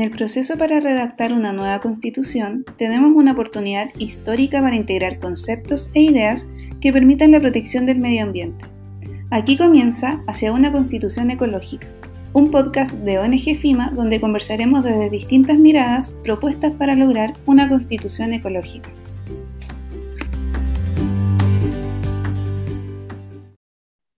En 0.00 0.04
el 0.04 0.12
proceso 0.12 0.56
para 0.56 0.80
redactar 0.80 1.34
una 1.34 1.52
nueva 1.52 1.78
constitución, 1.80 2.64
tenemos 2.78 3.12
una 3.14 3.32
oportunidad 3.32 3.90
histórica 3.98 4.62
para 4.62 4.74
integrar 4.74 5.18
conceptos 5.18 5.90
e 5.92 6.00
ideas 6.00 6.48
que 6.80 6.90
permitan 6.90 7.32
la 7.32 7.40
protección 7.40 7.84
del 7.84 7.98
medio 7.98 8.22
ambiente. 8.22 8.64
Aquí 9.28 9.58
comienza 9.58 10.22
Hacia 10.26 10.52
una 10.54 10.72
constitución 10.72 11.30
ecológica, 11.30 11.86
un 12.32 12.50
podcast 12.50 12.94
de 13.00 13.18
ONG 13.18 13.58
FIMA 13.60 13.90
donde 13.90 14.22
conversaremos 14.22 14.82
desde 14.84 15.10
distintas 15.10 15.58
miradas 15.58 16.14
propuestas 16.24 16.74
para 16.76 16.94
lograr 16.94 17.34
una 17.44 17.68
constitución 17.68 18.32
ecológica. 18.32 18.88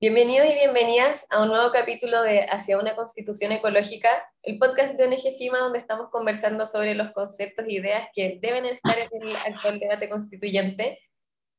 Bienvenidos 0.03 0.48
y 0.48 0.55
bienvenidas 0.55 1.27
a 1.30 1.41
un 1.45 1.48
nuevo 1.50 1.70
capítulo 1.70 2.23
de 2.23 2.45
Hacia 2.51 2.77
una 2.77 2.97
Constitución 2.97 3.52
Ecológica, 3.52 4.09
el 4.42 4.59
podcast 4.59 4.98
de 4.98 5.05
ONG 5.05 5.38
FIMA 5.38 5.61
donde 5.61 5.78
estamos 5.78 6.11
conversando 6.11 6.66
sobre 6.66 6.97
los 6.97 7.12
conceptos 7.12 7.66
e 7.69 7.75
ideas 7.75 8.09
que 8.12 8.41
deben 8.42 8.65
estar 8.66 8.97
en 8.98 9.28
el 9.28 9.37
actual 9.37 9.78
debate 9.78 10.09
constituyente 10.09 10.98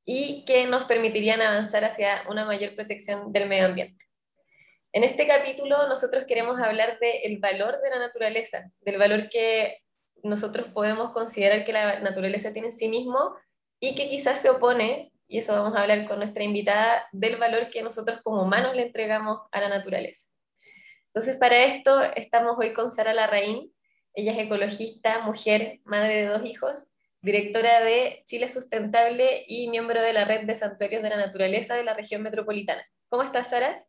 y 0.04 0.44
que 0.44 0.66
nos 0.66 0.84
permitirían 0.84 1.40
avanzar 1.40 1.86
hacia 1.86 2.26
una 2.30 2.44
mayor 2.44 2.76
protección 2.76 3.32
del 3.32 3.48
medio 3.48 3.68
ambiente. 3.68 4.04
En 4.92 5.06
este 5.06 5.26
capítulo 5.26 5.88
nosotros 5.88 6.26
queremos 6.28 6.60
hablar 6.60 7.00
del 7.00 7.40
valor 7.40 7.80
de 7.82 7.92
la 7.92 8.00
naturaleza, 8.00 8.70
del 8.82 8.98
valor 8.98 9.30
que 9.30 9.78
nosotros 10.22 10.68
podemos 10.74 11.14
considerar 11.14 11.64
que 11.64 11.72
la 11.72 12.02
naturaleza 12.02 12.52
tiene 12.52 12.68
en 12.68 12.76
sí 12.76 12.90
mismo 12.90 13.38
y 13.80 13.96
que 13.96 14.10
quizás 14.10 14.42
se 14.42 14.50
opone 14.50 15.13
y 15.28 15.40
eso 15.40 15.54
vamos 15.54 15.76
a 15.76 15.82
hablar 15.82 16.08
con 16.08 16.20
nuestra 16.20 16.44
invitada 16.44 17.08
del 17.12 17.38
valor 17.38 17.70
que 17.70 17.82
nosotros 17.82 18.22
como 18.24 18.44
humanos 18.44 18.76
le 18.76 18.84
entregamos 18.84 19.40
a 19.52 19.62
la 19.62 19.70
naturaleza. 19.70 20.28
Entonces, 21.08 21.38
para 21.38 21.64
esto 21.64 22.02
estamos 22.16 22.58
hoy 22.60 22.74
con 22.74 22.92
Sara 22.92 23.14
Larraín. 23.14 23.72
Ella 24.16 24.32
es 24.32 24.40
ecologista, 24.40 25.22
mujer, 25.22 25.80
madre 25.86 26.22
de 26.22 26.28
dos 26.28 26.46
hijos, 26.46 26.92
directora 27.22 27.82
de 27.82 28.24
Chile 28.26 28.50
Sustentable 28.50 29.44
y 29.48 29.70
miembro 29.70 30.02
de 30.02 30.14
la 30.14 30.26
red 30.26 30.46
de 30.46 30.56
santuarios 30.56 31.04
de 31.04 31.10
la 31.10 31.18
naturaleza 31.18 31.76
de 31.76 31.84
la 31.84 31.94
región 31.94 32.22
metropolitana. 32.22 32.84
¿Cómo 33.08 33.24
estás, 33.24 33.50
Sara? 33.50 33.86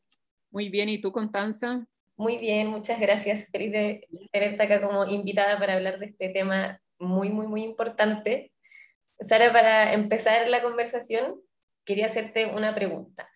Muy 0.50 0.68
bien, 0.68 0.88
¿y 0.88 1.00
tú, 1.00 1.12
Constanza? 1.12 1.86
Muy 2.16 2.38
bien, 2.38 2.68
muchas 2.68 3.00
gracias. 3.00 3.50
Feliz 3.50 3.72
de 3.72 4.06
tenerte 4.30 4.62
acá 4.62 4.80
como 4.80 5.04
invitada 5.06 5.58
para 5.58 5.74
hablar 5.74 5.98
de 5.98 6.06
este 6.06 6.28
tema 6.28 6.80
muy, 6.98 7.30
muy, 7.30 7.48
muy 7.48 7.64
importante 7.64 8.52
Sara, 9.24 9.52
para 9.52 9.92
empezar 9.94 10.48
la 10.48 10.62
conversación, 10.62 11.40
quería 11.84 12.06
hacerte 12.06 12.46
una 12.46 12.74
pregunta. 12.74 13.28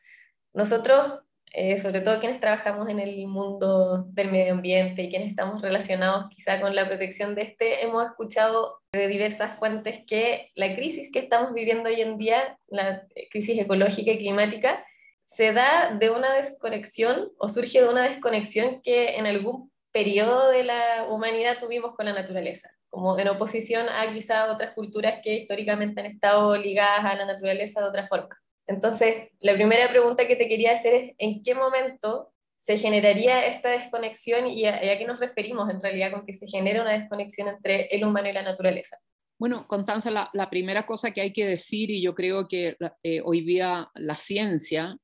Nosotros, 0.52 1.20
eh, 1.52 1.78
sobre 1.78 2.00
todo 2.00 2.20
quienes 2.20 2.40
trabajamos 2.40 2.88
en 2.88 3.00
el 3.00 3.26
mundo 3.26 4.04
del 4.08 4.30
medio 4.30 4.52
ambiente 4.52 5.02
y 5.02 5.10
quienes 5.10 5.30
estamos 5.30 5.62
relacionados 5.62 6.26
quizá 6.30 6.60
con 6.60 6.74
la 6.74 6.86
protección 6.86 7.34
de 7.34 7.42
este, 7.42 7.84
hemos 7.84 8.06
escuchado 8.06 8.80
de 8.92 9.08
diversas 9.08 9.58
fuentes 9.58 10.00
que 10.06 10.50
la 10.54 10.74
crisis 10.74 11.10
que 11.10 11.20
estamos 11.20 11.54
viviendo 11.54 11.88
hoy 11.88 12.00
en 12.00 12.18
día, 12.18 12.58
la 12.68 13.06
crisis 13.30 13.58
ecológica 13.58 14.12
y 14.12 14.18
climática, 14.18 14.84
se 15.24 15.52
da 15.52 15.94
de 15.94 16.10
una 16.10 16.34
desconexión 16.34 17.30
o 17.38 17.48
surge 17.48 17.82
de 17.82 17.88
una 17.88 18.04
desconexión 18.04 18.80
que 18.82 19.16
en 19.16 19.26
algún 19.26 19.70
periodo 19.92 20.50
de 20.50 20.64
la 20.64 21.06
humanidad 21.08 21.58
tuvimos 21.58 21.94
con 21.94 22.06
la 22.06 22.12
naturaleza 22.12 22.77
como 22.90 23.18
en 23.18 23.28
oposición 23.28 23.88
a 23.88 24.12
quizá 24.12 24.50
otras 24.50 24.74
culturas 24.74 25.20
que 25.22 25.34
históricamente 25.34 26.00
han 26.00 26.06
estado 26.06 26.56
ligadas 26.56 27.04
a 27.04 27.16
la 27.16 27.26
naturaleza 27.26 27.80
de 27.80 27.88
otra 27.88 28.08
forma. 28.08 28.36
Entonces, 28.66 29.28
la 29.40 29.54
primera 29.54 29.88
pregunta 29.88 30.26
que 30.26 30.36
te 30.36 30.48
quería 30.48 30.74
hacer 30.74 30.94
es, 30.94 31.14
¿en 31.18 31.42
qué 31.42 31.54
momento 31.54 32.32
se 32.56 32.76
generaría 32.76 33.46
esta 33.46 33.70
desconexión 33.70 34.46
y 34.46 34.66
a, 34.66 34.80
qué 34.80 35.06
nos 35.06 35.20
referimos 35.20 35.70
en 35.70 35.80
realidad 35.80 36.12
con 36.12 36.26
que 36.26 36.34
se 36.34 36.46
genera 36.46 36.82
una 36.82 36.92
desconexión 36.92 37.48
entre 37.48 37.86
el 37.86 38.04
humano 38.04 38.28
y 38.28 38.32
la 38.32 38.42
naturaleza? 38.42 38.98
Bueno, 39.38 39.66
Constanza, 39.68 40.10
la, 40.10 40.50
primera 40.50 40.84
cosa 40.84 41.12
que 41.12 41.20
hay 41.20 41.32
que 41.32 41.46
decir, 41.46 41.90
y 41.90 42.02
yo 42.02 42.14
creo 42.14 42.48
que 42.48 42.76
eh, 43.04 43.20
hoy 43.24 43.42
día 43.42 43.88
la 43.94 44.16
ciencia 44.16 44.98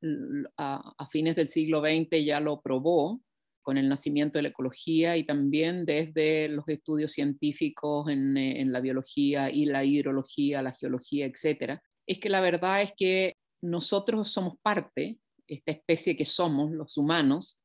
a, 0.57 0.95
a, 0.99 1.07
fines 1.07 1.37
del 1.37 1.49
siglo 1.49 1.81
XX 1.81 2.25
ya 2.25 2.41
lo 2.41 2.61
probó, 2.61 3.21
con 3.65 3.79
el 3.79 3.89
nacimiento 3.89 4.39
de 4.39 4.43
la 4.43 4.49
ecología 4.51 5.17
y 5.17 5.25
también 5.25 5.87
desde 5.87 6.49
los 6.51 6.69
estudios 6.69 7.13
científicos 7.13 8.09
en, 8.11 8.37
eh, 8.37 8.63
la 8.67 8.81
biología 8.81 9.51
y 9.51 9.65
la 9.65 9.85
hidrología, 9.85 10.63
la 10.63 10.73
geología, 10.73 11.27
etcétera, 11.27 11.83
es 12.07 12.21
que 12.21 12.29
la 12.29 12.43
verdad 12.43 12.83
es 12.83 12.93
que 12.97 13.37
nosotros 13.63 14.31
somos 14.31 14.59
parte, 14.63 15.19
esta 15.49 15.73
especie 15.73 16.17
que 16.17 16.27
somos, 16.27 16.71
los 16.73 16.99
humanos, 16.99 17.59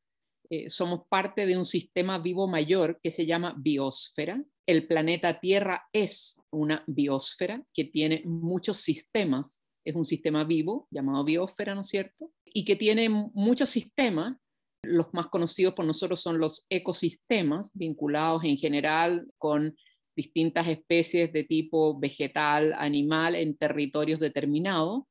eh, 0.49 0.69
somos 0.69 1.01
parte 1.09 1.45
de 1.45 1.57
un 1.57 1.65
sistema 1.65 2.17
vivo 2.17 2.47
mayor 2.47 2.99
que 3.03 3.11
se 3.11 3.25
llama 3.25 3.53
biosfera. 3.57 4.41
El 4.65 4.87
planeta 4.87 5.39
Tierra 5.41 5.83
es 5.91 6.39
una 6.49 6.83
biosfera 6.87 7.61
que 7.73 7.83
tiene 7.83 8.23
muchos 8.25 8.77
sistemas, 8.77 9.65
es 9.83 9.95
un 9.95 10.05
sistema 10.05 10.45
vivo 10.45 10.87
llamado 10.91 11.25
biosfera, 11.25 11.75
¿no 11.75 11.81
es 11.81 11.89
cierto? 11.89 12.31
Y 12.45 12.63
que 12.63 12.77
tiene 12.77 13.09
muchos 13.09 13.69
sistemas 13.69 14.37
los 14.83 15.13
más 15.13 15.27
conocidos 15.27 15.73
por 15.73 15.85
nosotros 15.85 16.21
son 16.21 16.39
los 16.39 16.65
ecosistemas, 16.69 17.69
vinculados 17.73 18.43
en 18.43 18.57
general 18.57 19.27
con 19.37 19.75
distintas 20.15 20.67
especies 20.67 21.31
de 21.31 21.43
tipo 21.43 21.97
vegetal, 21.99 22.73
animal, 22.77 23.35
en 23.35 23.55
territorios 23.55 24.19
determinados, 24.19 25.03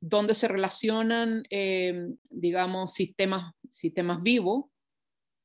donde 0.00 0.34
se 0.34 0.46
relacionan, 0.46 1.42
eh, 1.50 2.08
digamos, 2.30 2.92
sistemas, 2.94 3.54
sistemas 3.70 4.22
vivos, 4.22 4.66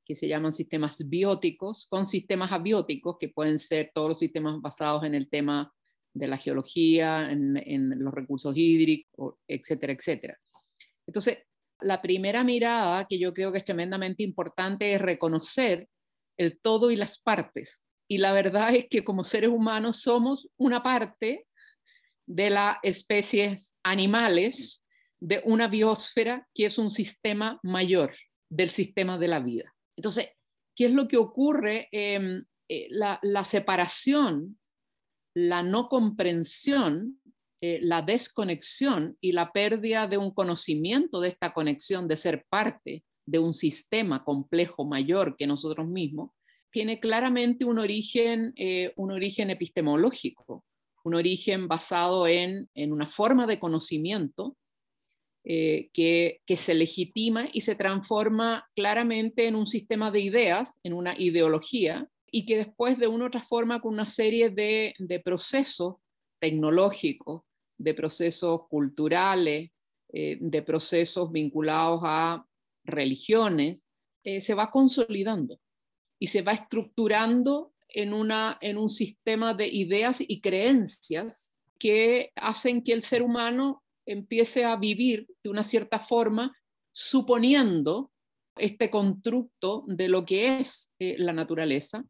que 0.06 0.16
se 0.16 0.28
llaman 0.28 0.52
sistemas 0.52 0.98
bióticos, 1.08 1.88
con 1.90 2.06
sistemas 2.06 2.52
abióticos, 2.52 3.18
que 3.20 3.30
pueden 3.30 3.60
ser 3.60 3.92
todos 3.94 4.10
los 4.10 4.20
sistemas 4.20 4.60
basados 4.62 5.04
en 5.06 5.16
el 5.16 5.30
tema 5.30 5.74
de 6.14 6.28
la 6.28 6.38
geología, 6.38 7.32
en, 7.32 7.58
en 7.58 8.04
los 8.04 8.14
recursos 8.14 8.54
hídricos, 8.56 9.36
etcétera, 9.48 9.94
etcétera. 9.94 10.38
Entonces, 11.08 11.40
la 11.82 12.02
primera 12.02 12.44
mirada 12.44 13.06
que 13.08 13.20
yo 13.20 13.34
creo 13.34 13.52
que 13.52 13.60
es 13.60 13.66
tremendamente 13.66 14.24
importante 14.24 14.94
es 14.94 15.02
reconocer 15.02 15.88
el 16.38 16.60
todo 16.60 16.92
y 16.92 16.96
las 16.96 17.20
partes. 17.20 17.86
Y 18.10 18.18
la 18.18 18.34
verdad 18.34 18.74
es 18.76 18.88
que 18.90 19.04
como 19.04 19.24
seres 19.24 19.50
humanos 19.50 20.02
somos 20.02 20.50
una 20.58 20.84
parte 20.84 21.48
de 22.28 22.50
las 22.50 22.78
especies 22.84 23.74
animales 23.84 24.84
de 25.22 25.42
una 25.46 25.68
biosfera 25.68 26.48
que 26.54 26.66
es 26.66 26.78
un 26.78 26.92
sistema 26.92 27.60
mayor 27.64 28.14
del 28.50 28.72
sistema 28.72 29.18
de 29.18 29.28
la 29.28 29.40
vida. 29.40 29.74
Entonces, 29.96 30.30
¿qué 30.76 30.86
es 30.88 30.92
lo 30.92 31.08
que 31.08 31.18
ocurre? 31.18 31.88
Em, 31.92 32.44
eh, 32.68 32.88
la, 32.90 33.20
la 33.22 33.46
separación, 33.46 34.60
la 35.34 35.64
no 35.64 35.88
comprensión 35.88 37.21
eh, 37.64 37.78
la 37.84 38.02
desconexión 38.02 39.18
y 39.22 39.34
la 39.34 39.52
pérdida 39.52 40.08
de 40.08 40.18
un 40.18 40.32
conocimiento 40.32 41.22
de 41.22 41.30
esta 41.30 41.54
conexión, 41.54 42.08
de 42.08 42.18
ser 42.18 42.44
parte 42.50 43.04
de 43.28 43.38
un 43.38 43.54
sistema 43.54 44.24
complejo 44.24 44.84
mayor 44.84 45.36
que 45.38 45.46
nosotros 45.46 45.88
mismos, 45.88 46.32
tiene 46.72 47.00
claramente 47.00 47.64
un 47.66 47.78
origen, 47.78 48.54
eh, 48.56 48.94
un 48.96 49.12
origen 49.12 49.52
epistemológico, 49.52 50.64
un 51.04 51.14
origen 51.14 51.68
basado 51.68 52.26
en, 52.26 52.68
una 52.74 53.06
forma 53.06 53.46
de 53.46 53.60
conocimiento 53.60 54.58
eh, 55.44 55.90
que, 55.94 56.42
se 56.58 56.74
legitima 56.74 57.46
y 57.54 57.62
se 57.62 57.76
transforma 57.76 58.68
claramente 58.76 59.46
en 59.46 59.56
un 59.56 59.68
sistema 59.68 60.10
de 60.10 60.22
ideas, 60.22 60.80
en 60.82 60.94
una 60.94 61.14
ideología, 61.16 62.08
y 62.32 62.46
que 62.46 62.58
después 62.58 62.98
de 62.98 63.08
una 63.08 63.26
u 63.26 63.28
otra 63.28 63.44
forma 63.44 63.82
con 63.82 63.94
una 63.94 64.06
serie 64.06 64.50
de, 64.50 64.96
de 64.98 65.20
procesos 65.20 65.98
tecnológicos, 66.40 67.44
de 67.82 67.94
procesos 67.94 68.68
culturales, 68.70 69.72
eh, 70.14 70.38
de 70.40 70.62
procesos 70.62 71.32
vinculados 71.32 72.02
a 72.04 72.46
religiones, 72.84 73.88
eh, 74.24 74.42
se 74.42 74.54
va 74.54 74.70
consolidando 74.70 75.60
y 76.20 76.28
se 76.28 76.42
va 76.42 76.52
estructurando 76.52 77.74
en, 77.90 78.14
una, 78.14 78.58
en 78.62 78.78
un 78.78 78.90
sistema 78.90 79.54
de 79.54 79.68
ideas 79.68 80.22
y 80.22 80.40
creencias 80.42 81.58
que 81.80 82.32
hacen 82.36 82.84
que 82.84 82.94
el 82.94 83.04
ser 83.04 83.24
humano 83.24 83.84
empiece 84.06 84.64
a 84.64 84.76
vivir 84.76 85.28
de 85.44 85.50
una 85.50 85.64
cierta 85.64 86.00
forma 86.00 86.56
suponiendo 86.92 88.12
este 88.58 88.90
constructo 88.90 89.84
de 89.88 90.10
lo 90.10 90.26
que 90.26 90.60
es 90.60 90.92
eh, 91.00 91.16
la 91.18 91.34
naturaleza, 91.34 92.04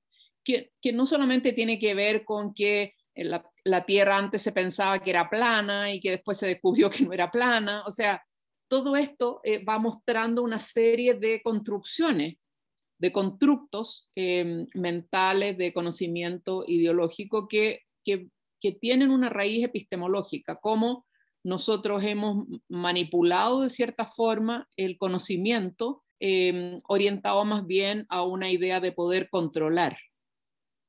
que, 0.44 0.71
que, 0.81 0.91
no 0.91 1.06
solamente 1.06 1.53
tiene 1.53 1.79
que 1.79 1.94
ver 1.94 2.25
con 2.25 2.53
que 2.53 2.95
la, 3.15 3.85
Tierra 3.85 4.17
antes 4.17 4.41
se 4.41 4.51
pensaba 4.51 4.99
que 4.99 5.09
era 5.09 5.29
plana 5.29 5.93
y 5.93 5.99
que 5.99 6.11
después 6.11 6.37
se 6.37 6.47
descubrió 6.47 6.89
que 6.89 7.03
no 7.03 7.13
era 7.13 7.31
plana. 7.31 7.83
O 7.85 7.91
sea, 7.91 8.23
todo 8.67 8.95
esto 8.95 9.41
eh, 9.43 9.63
va 9.63 9.79
mostrando 9.79 10.43
una 10.43 10.59
serie 10.59 11.15
de 11.15 11.41
construcciones, 11.41 12.35
de 12.99 13.11
constructos 13.11 14.09
em, 14.15 14.67
mentales, 14.75 15.57
de 15.57 15.73
conocimiento 15.73 16.63
ideológico 16.67 17.47
que, 17.47 17.81
que, 18.03 18.29
tienen 18.79 19.09
una 19.09 19.29
raíz 19.29 19.65
epistemológica, 19.65 20.55
como 20.57 21.07
nosotros 21.43 22.03
hemos 22.03 22.45
manipulado 22.69 23.61
de 23.61 23.71
cierta 23.71 24.05
forma 24.05 24.69
el 24.77 24.99
conocimiento 24.99 26.03
em, 26.19 26.79
orientado 26.87 27.43
más 27.43 27.65
bien 27.65 28.05
a 28.09 28.23
una 28.23 28.51
idea 28.51 28.79
de 28.79 28.91
poder 28.91 29.29
controlar 29.31 29.97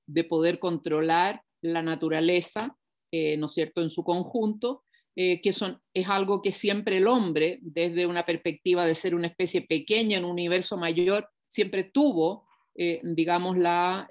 de 0.07 0.25
poder 0.25 0.59
controlar 0.59 1.43
la 1.63 1.83
naturaleza, 1.83 2.77
eh, 3.11 3.37
¿no 3.37 3.47
es 3.47 3.53
cierto?, 3.53 3.83
en 3.83 3.91
su 3.91 4.05
conjunto, 4.05 4.85
eh, 5.15 5.41
que 5.41 5.53
son, 5.53 5.81
es 5.95 6.09
algo 6.09 6.43
que 6.43 6.53
siempre 6.53 6.97
el 6.97 7.07
hombre, 7.07 7.59
desde 7.63 8.07
una 8.07 8.27
perspectiva 8.27 8.87
de 8.87 8.95
ser 8.95 9.15
una 9.15 9.29
especie 9.29 9.63
pequeña 9.63 10.19
en 10.19 10.25
un 10.25 10.33
universo 10.33 10.77
mayor, 10.77 11.29
siempre 11.47 11.85
tuvo, 11.85 12.49
eh, 12.75 13.01
digamos, 13.03 13.57
la, 13.59 14.07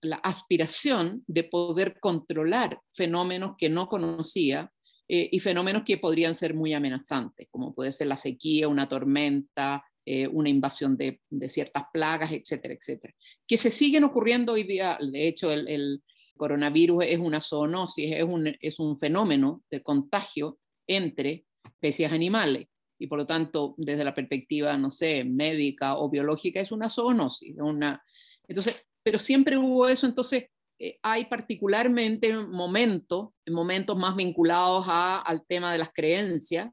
la, 0.00 0.16
aspiración 0.16 1.24
de 1.26 1.44
poder 1.44 1.98
controlar 1.98 2.80
fenómenos 2.94 3.56
que 3.58 3.68
no 3.68 3.88
conocía 3.88 4.70
y 5.06 5.38
fenómenos 5.40 5.82
que 5.84 5.98
podrían 5.98 6.34
ser 6.34 6.54
muy 6.54 6.72
amenazantes, 6.72 7.48
como 7.50 7.74
puede 7.74 7.92
ser 7.92 8.06
la 8.06 8.16
sequía, 8.16 8.68
una 8.68 8.88
tormenta, 8.88 9.84
una 10.32 10.48
invasión 10.48 10.96
de, 10.96 11.20
de, 11.28 11.50
ciertas 11.50 11.84
plagas, 11.92 12.32
etcétera, 12.32 12.72
etcétera, 12.72 13.14
que 13.46 13.58
se 13.58 13.70
siguen 13.70 14.04
ocurriendo 14.04 14.54
hoy 14.54 14.62
día. 14.62 14.96
De 14.98 15.28
hecho, 15.28 15.52
el, 15.52 16.02
coronavirus 16.36 17.04
es 17.06 17.18
una 17.18 17.40
zoonosis, 17.40 18.12
es 18.12 18.24
un, 18.24 18.54
es 18.60 18.78
un 18.78 18.98
fenómeno 18.98 19.62
de 19.70 19.82
contagio 19.82 20.58
entre 20.86 21.44
especies 21.64 22.12
animales 22.12 22.68
y 22.98 23.06
por 23.06 23.18
lo 23.18 23.26
tanto 23.26 23.74
desde 23.76 24.04
la 24.04 24.14
perspectiva, 24.14 24.76
no 24.76 24.90
sé, 24.90 25.24
médica 25.24 25.96
o 25.96 26.08
biológica 26.08 26.60
es 26.60 26.72
una 26.72 26.90
zoonosis. 26.90 27.56
Una... 27.58 28.02
Entonces, 28.46 28.76
pero 29.02 29.18
siempre 29.18 29.58
hubo 29.58 29.88
eso, 29.88 30.06
entonces 30.06 30.46
eh, 30.78 30.98
hay 31.02 31.26
particularmente 31.26 32.34
momentos, 32.36 33.30
momentos 33.50 33.96
más 33.96 34.16
vinculados 34.16 34.86
a, 34.88 35.18
al 35.18 35.44
tema 35.46 35.72
de 35.72 35.78
las 35.78 35.90
creencias, 35.92 36.70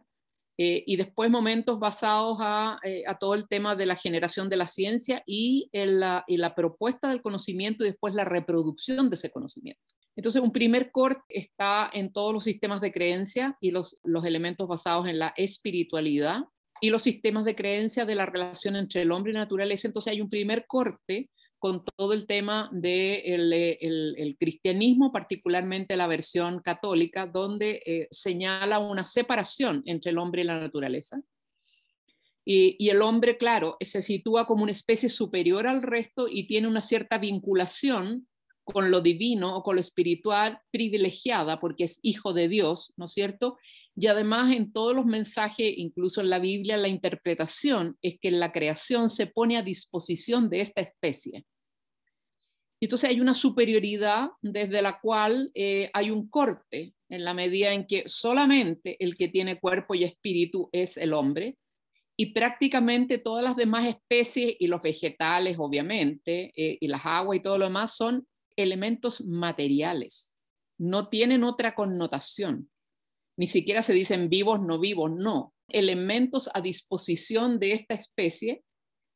eh, 0.63 0.84
y 0.86 0.96
después 0.96 1.31
momentos 1.31 1.80
basados 1.80 2.38
eh, 2.84 3.04
a, 3.08 3.18
todo 3.18 3.34
el 3.34 3.48
tema 3.48 3.75
de 3.75 3.88
la 3.88 3.96
generación 3.96 4.48
de 4.48 4.58
la 4.58 4.68
ciencia 4.68 5.24
y, 5.25 5.72
la, 5.74 6.54
propuesta 6.56 7.10
del 7.10 7.24
conocimiento 7.24 7.84
y 7.84 7.88
después 7.88 8.13
la 8.13 8.25
reproducción 8.25 9.10
de 9.10 9.16
ese 9.16 9.31
conocimiento. 9.31 9.81
Entonces, 10.16 10.40
un 10.40 10.52
primer 10.52 10.92
corte 10.92 11.24
está 11.30 11.90
en 11.92 12.13
todos 12.13 12.31
los 12.31 12.44
sistemas 12.44 12.80
de 12.80 12.92
creencia 12.92 13.58
y 13.60 13.72
los, 13.72 13.98
los 14.04 14.24
elementos 14.24 14.68
basados 14.68 15.08
en 15.08 15.18
la 15.18 15.34
espiritualidad 15.36 16.42
y 16.80 16.92
los 16.92 17.02
sistemas 17.02 17.44
de 17.44 17.56
creencia 17.56 18.06
de 18.06 18.13
la 18.13 18.28
relación 18.28 18.75
entre 18.75 19.02
el 19.02 19.12
hombre 19.12 19.31
y 19.31 19.34
la 19.34 19.40
naturaleza. 19.40 19.88
Entonces, 19.88 20.13
hay 20.13 20.22
un 20.22 20.30
primer 20.30 20.68
corte 20.68 21.31
con 21.62 21.86
todo 21.86 22.13
el 22.13 22.25
tema 22.25 22.69
del 22.72 23.52
de 23.52 23.78
el, 24.18 24.36
cristianismo, 24.40 25.12
particularmente 25.12 25.96
la 25.96 26.08
versión 26.08 26.60
católica, 26.60 27.28
donde 27.28 27.84
eh, 27.86 28.08
señala 28.10 28.80
una 28.80 29.06
separación 29.06 29.84
entre 29.86 30.10
el 30.10 30.18
hombre 30.18 30.42
y 30.42 30.46
la 30.46 30.60
naturaleza. 30.60 31.22
Y, 32.44 32.90
el 32.90 33.04
hombre, 33.04 33.38
claro, 33.38 33.78
se 33.80 34.02
sitúa 34.02 34.48
como 34.48 34.63
una 34.63 34.72
especie 34.72 35.08
superior 35.08 35.68
al 35.68 35.84
resto 35.84 36.28
y 36.28 36.48
tiene 36.48 36.68
una 36.68 36.81
cierta 36.81 37.19
vinculación 37.19 38.28
con 38.71 38.91
lo 38.91 39.01
divino 39.01 39.56
o 39.56 39.63
con 39.63 39.75
lo 39.75 39.81
espiritual 39.81 40.59
privilegiada 40.71 41.59
porque 41.59 41.85
es 41.85 42.00
hijo 42.01 42.33
de 42.33 42.47
Dios, 42.47 42.94
¿no 42.97 43.06
es 43.06 43.13
cierto? 43.13 43.57
Y 43.95 44.07
además 44.07 44.56
en 44.56 44.71
todos 44.71 44.95
los 44.95 45.06
mensajes, 45.06 45.73
incluso 45.77 46.21
en 46.21 46.29
la 46.29 46.39
Biblia, 46.39 46.77
la 46.77 46.88
interpretación 46.88 47.97
es 48.01 48.19
que 48.19 48.31
la 48.31 48.51
creación 48.51 49.09
se 49.09 49.27
pone 49.27 49.57
a 49.57 49.63
disposición 49.63 50.50
de 50.50 50.62
esta 50.62 50.81
especie. 50.81 51.45
Entonces 52.79 53.09
hay 53.09 53.21
una 53.21 53.35
superioridad 53.35 54.29
desde 54.41 54.81
la 54.81 55.00
cual 55.00 55.51
eh, 55.53 55.91
hay 55.94 56.09
un 56.09 56.29
corte 56.29 56.95
en 57.09 57.24
la 57.24 57.33
medida 57.33 57.74
en 57.74 57.85
que 57.85 58.03
solamente 58.07 58.97
el 59.03 59.15
que 59.15 59.27
tiene 59.27 59.59
cuerpo 59.59 59.94
y 59.94 60.03
espíritu 60.03 60.69
es 60.71 60.97
el 60.97 61.13
hombre 61.13 61.57
y 62.17 62.33
prácticamente 62.33 63.17
todas 63.17 63.44
las 63.44 63.56
demás 63.56 63.85
especies 63.85 64.56
y 64.59 64.67
los 64.67 64.81
vegetales, 64.81 65.57
obviamente, 65.59 66.51
eh, 66.56 66.77
y 66.79 66.88
las 66.88 67.06
aguas 67.06 67.38
y 67.38 67.41
todo 67.41 67.57
lo 67.57 67.65
demás 67.65 67.95
son 67.95 68.27
elementos 68.62 69.22
materiales. 69.22 70.34
No 70.78 71.10
tienen 71.10 71.44
otra 71.44 71.75
connotación. 71.75 72.69
Ni 73.38 73.48
siquiera 73.48 73.84
se 73.84 73.94
dicen 73.94 74.30
vivos, 74.30 74.62
no 74.62 74.80
vivos, 74.80 75.12
no. 75.12 75.54
Elementos 75.68 76.50
a 76.54 76.62
disposición 76.62 77.60
de 77.60 77.74
esta 77.74 77.94
especie, 77.94 78.63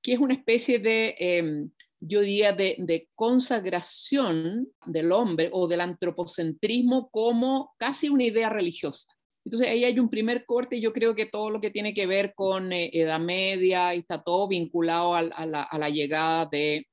que 0.02 0.14
es 0.14 0.20
una 0.20 0.34
especie 0.34 0.80
de... 0.80 1.16
Em, 1.18 1.72
yo 2.08 2.22
diría, 2.22 2.54
de, 2.54 3.10
consagración 3.16 4.68
del 4.86 5.12
hombre 5.12 5.50
o 5.52 5.68
del 5.68 5.82
antropocentrismo 5.82 7.10
como 7.10 7.74
casi 7.78 8.10
una 8.10 8.24
idea 8.24 8.50
religiosa. 8.50 9.12
Entonces 9.46 9.70
ahí 9.70 9.86
hay 9.86 10.00
un 10.00 10.10
primer 10.10 10.46
corte, 10.46 10.82
yo 10.82 10.92
creo 10.92 11.16
que 11.16 11.28
todo 11.28 11.52
lo 11.52 11.62
que 11.62 11.70
tiene 11.70 11.94
que 11.94 12.08
ver 12.08 12.34
con 12.34 12.74
eh, 12.74 12.90
Edad 12.94 13.20
Media 13.20 13.94
está 13.94 14.24
todo 14.24 14.48
vinculado 14.48 15.14
a, 15.14 15.22
la, 15.22 15.90
llegada 15.90 16.48
de 16.52 16.88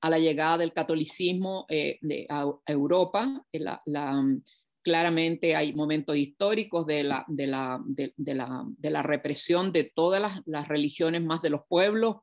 a 0.00 0.10
la 0.10 0.18
llegada 0.18 0.58
del 0.58 0.72
catolicismo 0.72 1.66
eh, 1.68 1.98
a, 2.28 2.46
Europa. 2.66 3.44
Eh, 3.52 3.64
claramente 4.82 5.56
hay 5.56 5.74
momentos 5.74 6.16
históricos 6.16 6.86
de 6.86 7.04
la, 7.04 7.24
de 7.26 9.02
represión 9.02 9.72
de 9.72 9.84
todas 9.94 10.42
las, 10.46 10.68
religiones 10.68 11.22
más 11.22 11.42
de 11.42 11.50
los 11.50 11.62
pueblos 11.68 12.16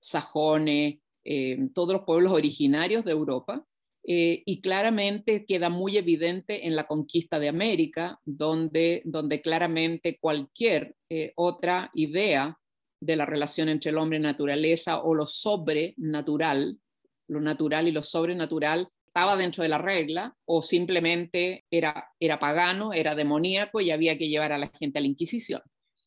sajones, 0.00 0.98
eh, 1.24 1.68
todos 1.74 1.92
los 1.92 2.04
pueblos 2.04 2.32
originarios 2.32 3.04
de 3.04 3.12
Europa, 3.12 3.64
y 4.02 4.60
claramente 4.62 5.44
queda 5.44 5.68
muy 5.68 5.98
evidente 5.98 6.66
en 6.66 6.74
la 6.74 6.84
conquista 6.84 7.38
de 7.38 7.48
América, 7.48 8.18
donde, 8.24 9.02
donde 9.04 9.42
claramente 9.42 10.18
cualquier 10.18 10.96
otra 11.36 11.90
idea 11.94 12.58
de 12.98 13.16
la 13.16 13.26
relación 13.26 13.68
entre 13.68 13.90
el 13.90 13.98
hombre 13.98 14.18
y 14.18 14.22
naturaleza 14.22 15.02
o 15.02 15.14
lo 15.14 15.26
sobrenatural, 15.26 16.78
lo 17.30 17.40
natural 17.40 17.88
y 17.88 17.92
lo 17.92 18.02
sobrenatural, 18.02 18.88
estaba 19.06 19.36
dentro 19.36 19.62
de 19.62 19.68
la 19.68 19.78
regla 19.78 20.34
o 20.44 20.62
simplemente 20.62 21.64
era, 21.70 22.08
era 22.20 22.38
pagano, 22.38 22.92
era 22.92 23.14
demoníaco 23.14 23.80
y 23.80 23.90
había 23.90 24.16
que 24.16 24.28
llevar 24.28 24.52
a 24.52 24.58
la 24.58 24.68
gente 24.68 24.98
a 24.98 25.02
la 25.02 25.08
Inquisición. 25.08 25.62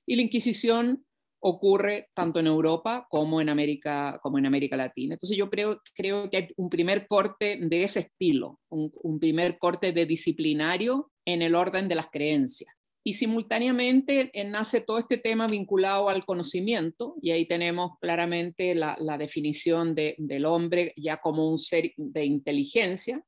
Y 0.06 0.16
la 0.16 0.22
Inquisición 0.22 1.06
ocurre 1.46 2.10
tanto 2.14 2.40
en 2.40 2.48
Europa 2.48 3.06
como 3.10 3.42
en 3.42 3.50
América, 3.50 4.20
como 4.24 4.38
en 4.38 4.46
América 4.46 4.78
Latina. 4.78 5.16
Entonces 5.16 5.38
yo 5.38 5.50
creo, 5.50 5.82
creo 5.94 6.30
que 6.30 6.38
hay 6.38 6.48
un 6.56 6.70
primer 6.70 7.06
corte 7.08 7.60
de 7.62 7.84
ese 7.84 8.00
estilo, 8.00 8.62
un, 8.70 9.20
primer 9.20 9.58
corte 9.60 9.92
de 9.92 10.06
disciplinario 10.06 11.12
en 11.26 11.42
el 11.42 11.56
orden 11.56 11.90
de 11.90 11.96
las 11.96 12.08
creencias. 12.10 12.74
Y 13.06 13.14
simultáneamente 13.14 14.32
eh, 14.34 14.46
nace 14.46 14.80
todo 14.80 14.98
este 14.98 15.18
tema 15.18 15.48
vinculado 15.48 16.08
al 16.08 16.26
conocimiento, 16.26 17.16
y 17.22 17.32
ahí 17.32 17.46
tenemos 17.46 18.00
claramente 18.00 18.76
la, 18.76 18.96
definición 19.18 19.94
del 19.94 20.46
hombre 20.46 20.94
ya 20.96 21.18
como 21.18 21.50
un 21.50 21.60
ser 21.60 21.92
de 21.98 22.26
inteligencia, 22.26 23.24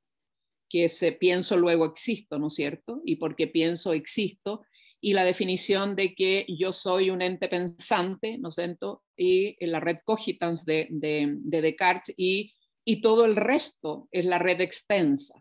que 0.70 0.86
es 0.86 1.06
pienso 1.20 1.58
luego 1.58 1.86
existo, 1.86 2.40
¿no 2.40 2.48
es 2.48 2.56
cierto? 2.56 3.02
Y 3.06 3.18
porque 3.18 3.48
pienso 3.48 3.94
existo, 3.94 4.64
y 5.02 5.14
la 5.14 5.24
definición 5.24 5.96
de 5.96 6.16
que 6.16 6.46
yo 6.48 6.74
soy 6.74 7.12
un 7.12 7.22
ente 7.22 7.48
pensante, 7.48 8.38
¿no 8.40 8.50
siento? 8.50 9.04
Y 9.16 9.56
la 9.66 9.80
red 9.80 9.98
cogitans 10.04 10.66
de, 10.66 10.88
de, 10.90 11.62
Descartes 11.62 12.16
y, 12.18 12.54
y 12.84 13.02
todo 13.02 13.26
el 13.26 13.36
resto 13.36 14.08
es 14.12 14.26
la 14.26 14.40
red 14.40 14.62
extensa. 14.62 15.36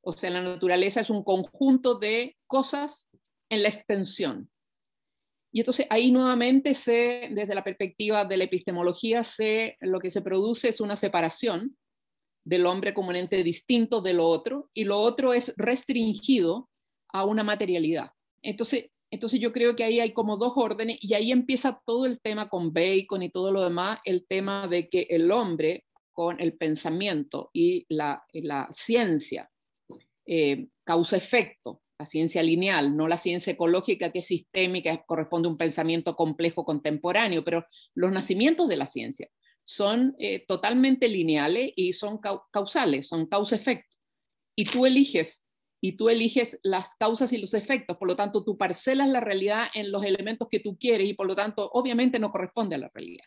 O 0.00 0.12
sea, 0.12 0.30
la 0.30 0.42
naturaleza 0.42 1.00
es 1.00 1.10
un 1.10 1.24
conjunto 1.24 1.98
de 1.98 2.36
cosas 2.46 3.08
en 3.48 3.62
la 3.62 3.68
extensión. 3.68 4.50
Y 5.52 5.60
entonces 5.60 5.86
ahí 5.90 6.10
nuevamente 6.10 6.74
se, 6.74 7.28
desde 7.30 7.54
la 7.54 7.62
perspectiva 7.62 8.24
de 8.24 8.36
la 8.36 8.44
epistemología, 8.44 9.22
se, 9.22 9.76
lo 9.80 10.00
que 10.00 10.10
se 10.10 10.20
produce 10.20 10.68
es 10.68 10.80
una 10.80 10.96
separación 10.96 11.76
del 12.44 12.66
hombre 12.66 12.92
como 12.92 13.10
un 13.10 13.16
ente 13.16 13.42
distinto 13.42 14.00
de 14.00 14.14
lo 14.14 14.26
otro, 14.26 14.68
y 14.74 14.84
lo 14.84 14.98
otro 14.98 15.32
es 15.32 15.54
restringido 15.56 16.68
a 17.12 17.24
una 17.24 17.44
materialidad. 17.44 18.10
Entonces, 18.42 18.90
entonces 19.10 19.38
yo 19.38 19.52
creo 19.52 19.76
que 19.76 19.84
ahí 19.84 20.00
hay 20.00 20.12
como 20.12 20.36
dos 20.36 20.54
órdenes 20.56 20.98
y 21.00 21.14
ahí 21.14 21.30
empieza 21.30 21.80
todo 21.86 22.04
el 22.04 22.20
tema 22.20 22.48
con 22.48 22.72
Bacon 22.72 23.22
y 23.22 23.30
todo 23.30 23.52
lo 23.52 23.62
demás, 23.62 24.00
el 24.04 24.26
tema 24.26 24.66
de 24.66 24.88
que 24.88 25.06
el 25.08 25.30
hombre 25.30 25.84
con 26.12 26.40
el 26.40 26.56
pensamiento 26.56 27.50
y 27.52 27.86
la, 27.88 28.24
la 28.32 28.66
ciencia 28.72 29.48
eh, 30.26 30.66
causa-efecto, 30.84 31.80
la 31.98 32.06
ciencia 32.06 32.42
lineal, 32.42 32.96
no 32.96 33.06
la 33.06 33.16
ciencia 33.16 33.52
ecológica 33.52 34.10
que 34.10 34.18
es 34.18 34.26
sistémica, 34.26 35.04
corresponde 35.06 35.48
a 35.48 35.52
un 35.52 35.56
pensamiento 35.56 36.16
complejo 36.16 36.64
contemporáneo, 36.64 37.44
pero 37.44 37.66
los 37.94 38.10
nacimientos 38.10 38.68
de 38.68 38.76
la 38.76 38.86
ciencia 38.86 39.28
son 39.64 40.14
eh, 40.18 40.44
totalmente 40.46 41.08
lineales 41.08 41.72
y 41.76 41.92
son 41.92 42.18
causales, 42.52 43.08
son 43.08 43.26
causa-efecto. 43.26 43.96
Y 44.56 44.64
tú 44.64 44.86
eliges 44.86 45.46
y 45.80 45.92
tú 45.92 46.08
eliges 46.08 46.58
las 46.62 46.94
causas 46.96 47.32
y 47.32 47.38
los 47.38 47.54
efectos, 47.54 47.96
por 47.96 48.08
lo 48.08 48.16
tanto 48.16 48.44
tú 48.44 48.56
parcelas 48.56 49.08
la 49.08 49.20
realidad 49.20 49.68
en 49.74 49.92
los 49.92 50.04
elementos 50.04 50.48
que 50.50 50.60
tú 50.60 50.76
quieres 50.78 51.08
y 51.08 51.14
por 51.14 51.26
lo 51.26 51.36
tanto 51.36 51.70
obviamente 51.72 52.18
no 52.18 52.30
corresponde 52.30 52.74
a 52.74 52.78
la 52.78 52.90
realidad. 52.92 53.24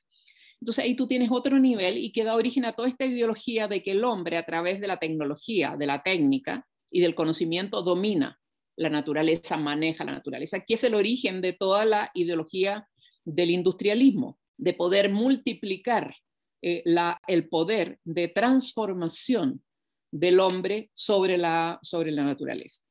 Entonces 0.60 0.84
ahí 0.84 0.96
tú 0.96 1.08
tienes 1.08 1.30
otro 1.32 1.60
nivel 1.60 1.98
y 1.98 2.12
que 2.12 2.24
da 2.24 2.36
origen 2.36 2.66
a 2.66 2.74
toda 2.74 2.88
esta 2.88 3.06
ideología 3.06 3.68
de 3.68 3.84
que 3.84 3.92
el 3.92 4.04
hombre 4.04 4.38
a 4.38 4.44
través 4.44 4.82
de 4.82 4.88
la 4.88 4.98
tecnología, 4.98 5.76
de 5.78 5.86
la 5.86 6.02
técnica 6.02 6.68
y 6.90 7.00
del 7.00 7.16
conocimiento 7.16 7.84
domina 7.84 8.40
la 8.78 8.90
naturaleza, 8.90 9.58
maneja 9.58 10.06
la 10.06 10.14
naturaleza, 10.14 10.62
que 10.62 10.76
es 10.76 10.84
el 10.84 10.94
origen 10.94 11.42
de 11.42 11.54
toda 11.54 11.84
la 11.84 12.12
ideología 12.14 12.88
del 13.26 13.50
industrialismo, 13.50 14.40
de 14.56 14.74
poder 14.74 15.12
multiplicar 15.12 16.16
eh, 16.62 16.84
el 17.28 17.50
poder 17.50 18.00
de 18.04 18.30
transformación 18.30 19.64
del 20.12 20.40
hombre 20.40 20.90
sobre 20.94 21.38
la, 21.38 21.80
sobre 21.82 22.12
la 22.12 22.24
naturaleza. 22.24 22.84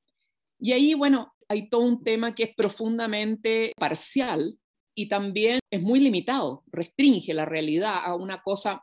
Y 0.58 0.72
ahí, 0.72 0.94
bueno, 0.94 1.34
hay 1.48 1.68
todo 1.68 1.82
un 1.82 2.02
tema 2.02 2.34
que 2.34 2.44
es 2.44 2.54
profundamente 2.54 3.72
parcial 3.76 4.58
y 4.94 5.08
también 5.08 5.60
es 5.70 5.82
muy 5.82 6.00
limitado, 6.00 6.64
restringe 6.72 7.32
la 7.34 7.44
realidad 7.44 8.00
a 8.04 8.14
una 8.14 8.42
cosa, 8.42 8.82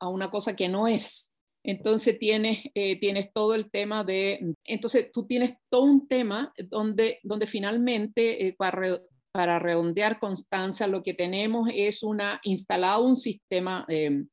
a 0.00 0.08
una 0.08 0.30
cosa 0.30 0.54
que 0.54 0.68
no 0.68 0.88
es. 0.88 1.31
Entonces 1.64 2.18
tienes, 2.18 2.60
eh, 2.74 2.98
tienes 2.98 3.32
todo 3.32 3.54
el 3.54 3.70
tema 3.70 4.02
de, 4.02 4.54
entonces 4.64 5.10
tú 5.12 5.26
tienes 5.26 5.54
todo 5.68 5.84
un 5.84 6.08
tema 6.08 6.52
donde, 6.68 7.20
donde 7.22 7.46
finalmente, 7.46 8.48
eh, 8.48 8.56
para, 8.56 9.58
redondear 9.58 10.18
Constanza, 10.18 10.86
lo 10.86 11.02
que 11.02 11.14
tenemos 11.14 11.68
es 11.72 12.02
una, 12.02 12.40
instalado 12.42 13.04
un 13.04 13.16
sistema 13.16 13.86
eh, 13.88 14.24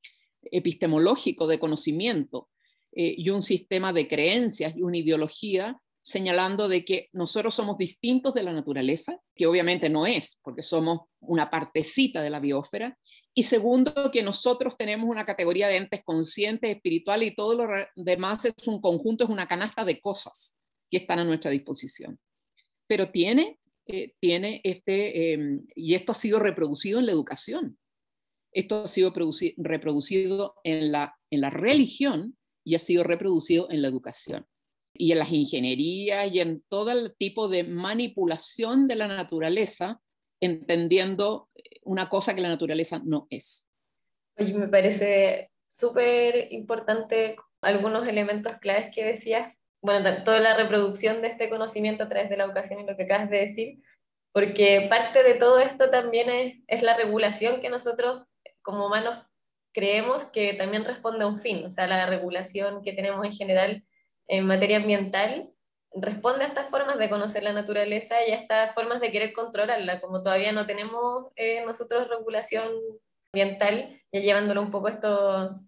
epistemológico 0.44 1.48
de 1.48 1.60
conocimiento 1.60 2.50
y 2.92 3.30
un 3.30 3.44
sistema 3.44 3.94
de 3.94 4.08
creencias 4.08 4.76
y 4.76 4.82
una 4.82 4.98
ideología 4.98 5.80
señalando 6.02 6.68
de 6.68 6.84
que 6.84 7.10
nosotros 7.14 7.54
somos 7.54 7.78
distintos 7.78 8.34
de 8.34 8.44
la 8.44 8.52
naturaleza, 8.52 9.20
que 9.36 9.46
obviamente 9.46 9.90
no 9.90 10.08
es, 10.08 10.40
porque 10.42 10.64
somos 10.64 11.02
una 11.20 11.50
partecita 11.52 12.22
de 12.22 12.32
la 12.32 12.40
biosfera, 12.40 12.98
y 13.34 13.44
segundo, 13.44 14.12
que 14.12 14.24
nosotros 14.24 14.76
tenemos 14.76 15.08
una 15.08 15.26
categoría 15.26 15.68
de 15.68 15.78
entes 15.78 16.04
conscientes, 16.04 16.76
espirituales 16.76 17.32
y 17.32 17.36
todo 17.36 17.54
lo 17.54 17.68
demás 17.96 18.46
es 18.46 18.54
un 18.68 18.82
conjunto, 18.82 19.24
es 19.24 19.30
una 19.30 19.48
canasta 19.48 19.86
de 19.86 20.00
cosas 20.02 20.58
que 20.90 20.98
están 20.98 21.20
a 21.20 21.24
nuestra 21.24 21.52
disposición. 21.52 22.20
Pero 22.88 23.12
tiene, 23.12 23.60
eh, 23.86 24.14
tiene 24.20 24.62
este, 24.64 25.34
em, 25.34 25.66
y 25.76 25.94
esto 25.94 26.12
ha 26.12 26.16
sido 26.16 26.40
reproducido 26.40 27.00
en 27.00 27.06
la 27.06 27.12
educación, 27.12 27.78
esto 28.52 28.84
ha 28.84 28.88
sido 28.88 29.14
reproducido 29.58 30.56
en 30.64 30.92
la, 30.92 31.16
en 31.30 31.42
la 31.42 31.52
religión 31.52 32.36
y 32.66 32.76
ha 32.76 32.80
sido 32.80 33.04
reproducido 33.04 33.70
en 33.70 33.84
la 33.84 33.88
educación 33.88 34.48
y 34.94 35.12
en 35.12 35.20
las 35.20 35.32
ingenierías 35.32 36.34
y 36.34 36.40
en 36.40 36.64
todo 36.68 36.92
el 36.92 37.16
tipo 37.16 37.48
de 37.48 37.64
manipulación 37.64 38.88
de 38.88 38.96
la 38.96 39.08
naturaleza, 39.08 40.02
entendiendo 40.42 41.50
una 41.89 42.08
cosa 42.08 42.36
que 42.36 42.41
la 42.41 42.50
naturaleza 42.50 43.01
no 43.03 43.25
es. 43.31 43.67
Oye, 44.38 44.53
me 44.53 44.67
parece 44.67 45.50
súper 45.67 46.53
importante 46.53 47.36
algunos 47.62 48.08
elementos 48.08 48.53
claves 48.58 48.93
que 48.93 49.03
decías, 49.03 49.58
bueno, 49.81 50.24
toda 50.24 50.39
la 50.39 50.55
reproducción 50.55 51.24
de 51.24 51.29
este 51.29 51.50
conocimiento 51.50 52.03
a 52.03 52.08
través 52.08 52.29
de 52.29 52.38
la 52.38 52.43
educación 52.43 52.79
y 52.79 52.86
lo 52.86 52.96
que 52.96 53.03
acabas 53.03 53.31
de 53.31 53.38
decir, 53.38 53.79
porque 54.31 54.86
parte 54.88 55.24
de 55.24 55.34
todo 55.34 55.60
esto 55.60 55.89
también 55.89 56.29
es, 56.29 56.62
es 56.67 56.84
la 56.84 56.96
regulación 56.96 57.60
que 57.60 57.69
nosotros 57.69 58.22
como 58.62 58.86
humanos 58.86 59.25
creemos 59.74 60.25
que 60.25 60.53
también 60.53 60.86
responde 60.86 61.24
a 61.24 61.27
un 61.27 61.39
fin, 61.39 61.65
o 61.65 61.72
sea, 61.72 61.88
la 61.88 62.05
regulación 62.05 62.84
que 62.84 62.93
tenemos 62.93 63.25
en 63.25 63.34
general 63.34 63.84
en 64.27 64.46
materia 64.46 64.77
ambiental 64.77 65.50
responde 66.01 66.44
a 66.44 66.48
estas 66.48 66.70
formas 66.70 66.98
de 66.98 67.10
conocer 67.10 67.44
la 67.44 67.53
naturaleza 67.53 68.15
y 68.27 68.32
a 68.32 68.36
estas 68.36 68.74
formas 68.74 69.01
de 69.01 69.12
querer 69.12 69.34
controlarla, 69.34 70.01
como 70.01 70.22
todavía 70.22 70.51
no 70.51 70.65
tenemos 70.65 71.27
eh, 71.36 71.63
nosotros 71.65 72.08
regulación 72.08 72.70
ambiental, 73.34 74.01
ya 74.12 74.20
llevándolo 74.20 74.62
un 74.62 74.72
poco 74.72 74.88
esto 74.88 75.62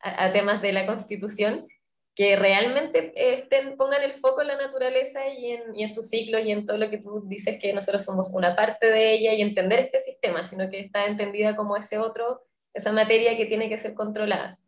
a, 0.00 0.32
temas 0.32 0.62
de 0.62 0.72
la 0.72 0.86
constitución, 0.86 1.66
que 2.14 2.36
realmente 2.36 3.12
estén, 3.14 3.76
pongan 3.76 4.02
el 4.02 4.14
foco 4.20 4.40
en 4.40 4.48
la 4.48 4.56
naturaleza 4.56 5.28
y 5.28 5.52
en, 5.52 5.76
y 5.76 5.82
en 5.82 5.92
sus 5.92 6.08
ciclos 6.08 6.42
y 6.44 6.50
en 6.50 6.64
todo 6.64 6.78
lo 6.78 6.88
que 6.88 6.98
tú 6.98 7.22
dices 7.26 7.58
que 7.60 7.72
nosotros 7.72 8.04
somos 8.04 8.32
una 8.32 8.56
parte 8.56 8.86
de 8.86 9.12
ella 9.12 9.34
y 9.34 9.42
entender 9.42 9.80
este 9.80 10.00
sistema, 10.00 10.44
sino 10.44 10.70
que 10.70 10.80
está 10.80 11.06
entendida 11.06 11.56
como 11.56 11.76
ese 11.76 11.98
otro, 11.98 12.42
esa 12.72 12.92
materia 12.92 13.36
que 13.36 13.46
tiene 13.46 13.68
que 13.68 13.78
ser 13.78 13.94
controlada. 13.94 14.58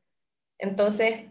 Entonces, 0.58 1.26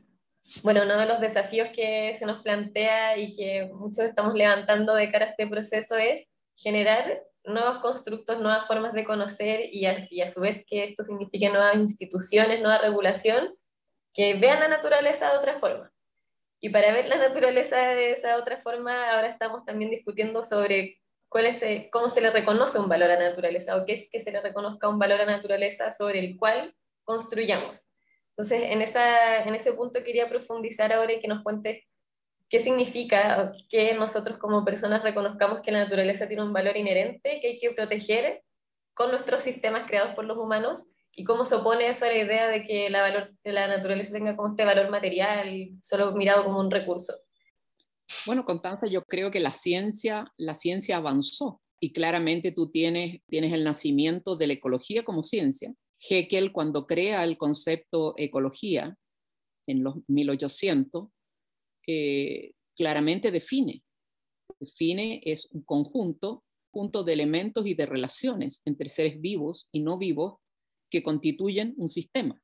bueno, 0.63 0.83
uno 0.83 0.97
de 0.97 1.05
los 1.05 1.19
desafíos 1.19 1.69
que 1.73 2.15
se 2.15 2.25
nos 2.25 2.41
plantea 2.41 3.17
y 3.17 3.35
que 3.35 3.69
muchos 3.73 4.05
estamos 4.05 4.33
levantando 4.33 4.95
de 4.95 5.11
cara 5.11 5.25
a 5.25 5.29
este 5.29 5.47
proceso 5.47 5.95
es 5.97 6.35
generar 6.55 7.23
nuevos 7.43 7.79
constructos, 7.79 8.39
nuevas 8.39 8.67
formas 8.67 8.93
de 8.93 9.05
conocer 9.05 9.61
y 9.71 9.85
a, 9.85 10.07
y 10.09 10.21
a 10.21 10.27
su 10.27 10.41
vez 10.41 10.65
que 10.67 10.83
esto 10.83 11.03
signifique 11.03 11.49
nuevas 11.49 11.75
instituciones, 11.75 12.61
nueva 12.61 12.77
regulación, 12.77 13.55
que 14.13 14.33
vean 14.35 14.59
la 14.59 14.67
naturaleza 14.67 15.31
de 15.31 15.37
otra 15.37 15.59
forma. 15.59 15.91
Y 16.59 16.69
para 16.69 16.91
ver 16.91 17.07
la 17.07 17.17
naturaleza 17.17 17.77
de 17.77 18.11
esa 18.11 18.35
otra 18.37 18.61
forma, 18.61 19.11
ahora 19.11 19.27
estamos 19.27 19.63
también 19.63 19.91
discutiendo 19.91 20.41
sobre 20.41 20.99
cuál 21.29 21.45
es, 21.45 21.63
cómo 21.91 22.09
se 22.09 22.21
le 22.21 22.31
reconoce 22.31 22.79
un 22.79 22.89
valor 22.89 23.11
a 23.11 23.19
la 23.19 23.29
naturaleza 23.29 23.75
o 23.75 23.85
qué 23.85 23.93
es 23.93 24.09
que 24.09 24.19
se 24.19 24.31
le 24.31 24.41
reconozca 24.41 24.89
un 24.89 24.97
valor 24.97 25.21
a 25.21 25.25
la 25.25 25.37
naturaleza 25.37 25.91
sobre 25.91 26.19
el 26.19 26.37
cual 26.37 26.75
construyamos. 27.03 27.87
Entonces, 28.37 28.69
en, 28.69 29.55
ese 29.55 29.73
punto 29.73 30.03
quería 30.03 30.27
profundizar 30.27 30.93
ahora 30.93 31.13
y 31.13 31.19
que 31.19 31.27
nos 31.27 31.41
cuentes 31.41 31.83
qué 32.49 32.59
significa 32.59 33.51
que 33.67 33.95
nosotros 33.95 34.37
como 34.37 34.63
personas 34.63 35.01
reconozcamos 35.01 35.61
que 35.61 35.71
la 35.71 35.79
naturaleza 35.79 36.27
tiene 36.27 36.43
un 36.43 36.53
valor 36.53 36.77
inherente 36.77 37.39
que 37.41 37.47
hay 37.47 37.59
que 37.59 37.71
proteger 37.71 38.43
con 38.93 39.09
nuestros 39.09 39.41
sistemas 39.41 39.87
creados 39.87 40.13
por 40.13 40.25
los 40.25 40.37
humanos 40.37 40.85
y 41.15 41.23
cómo 41.23 41.45
se 41.45 41.55
opone 41.55 41.89
eso 41.89 42.05
a 42.05 42.09
la 42.09 42.17
idea 42.17 42.47
de 42.47 42.63
que 42.63 42.91
la, 42.91 43.67
naturaleza 43.67 44.13
tenga 44.13 44.35
como 44.35 44.49
este 44.49 44.65
valor 44.65 44.91
material, 44.91 45.71
solo 45.81 46.11
mirado 46.11 46.43
como 46.43 46.59
un 46.59 46.69
recurso. 46.69 47.13
Bueno, 48.27 48.45
Constanza, 48.45 48.85
yo 48.85 49.01
creo 49.03 49.31
que 49.31 49.39
la 49.39 49.49
ciencia, 49.49 50.31
la 50.37 50.55
ciencia 50.55 50.97
avanzó 50.97 51.59
y 51.79 51.91
claramente 51.91 52.51
tú 52.51 52.69
tienes 52.69 53.21
el 53.29 53.63
nacimiento 53.63 54.35
de 54.35 54.45
la 54.45 54.53
ecología 54.53 55.03
como 55.03 55.23
ciencia, 55.23 55.73
Heckel, 55.99 56.51
cuando 56.51 56.85
crea 56.85 57.23
el 57.23 57.37
concepto 57.37 58.13
ecología 58.17 58.97
en 59.67 59.83
los 59.83 59.97
1800, 60.07 61.09
eh, 61.87 62.51
claramente 62.75 63.31
define. 63.31 63.83
Define 64.59 65.21
es 65.25 65.47
un 65.51 65.63
conjunto, 65.63 66.43
junto 66.71 67.03
de 67.03 67.13
elementos 67.13 67.65
y 67.65 67.73
de 67.73 67.85
relaciones 67.85 68.61
entre 68.65 68.89
seres 68.89 69.19
vivos 69.19 69.67
y 69.71 69.79
no 69.79 69.97
vivos 69.97 70.35
que 70.91 71.01
constituyen 71.01 71.73
un 71.77 71.87
sistema. 71.87 72.39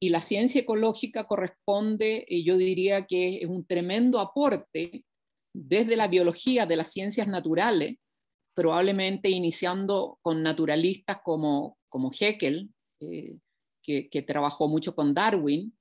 Y 0.00 0.10
la 0.10 0.20
ciencia 0.20 0.60
ecológica 0.60 1.24
corresponde, 1.24 2.24
y 2.28 2.44
yo 2.44 2.56
diría 2.56 3.06
que 3.06 3.38
es 3.38 3.46
un 3.46 3.66
tremendo 3.66 4.20
aporte 4.20 5.04
desde 5.54 5.96
la 5.96 6.06
biología 6.06 6.66
de 6.66 6.76
las 6.76 6.92
ciencias 6.92 7.28
naturales, 7.28 7.96
probablemente 8.54 9.30
iniciando 9.30 10.18
con 10.22 10.42
naturalistas 10.42 11.18
como, 11.24 11.78
como 11.88 12.10
Haeckel, 12.10 12.70
que, 12.98 14.22
trabajó 14.26 14.68
mucho 14.68 14.94
con 14.94 15.14
Darwin 15.14 15.76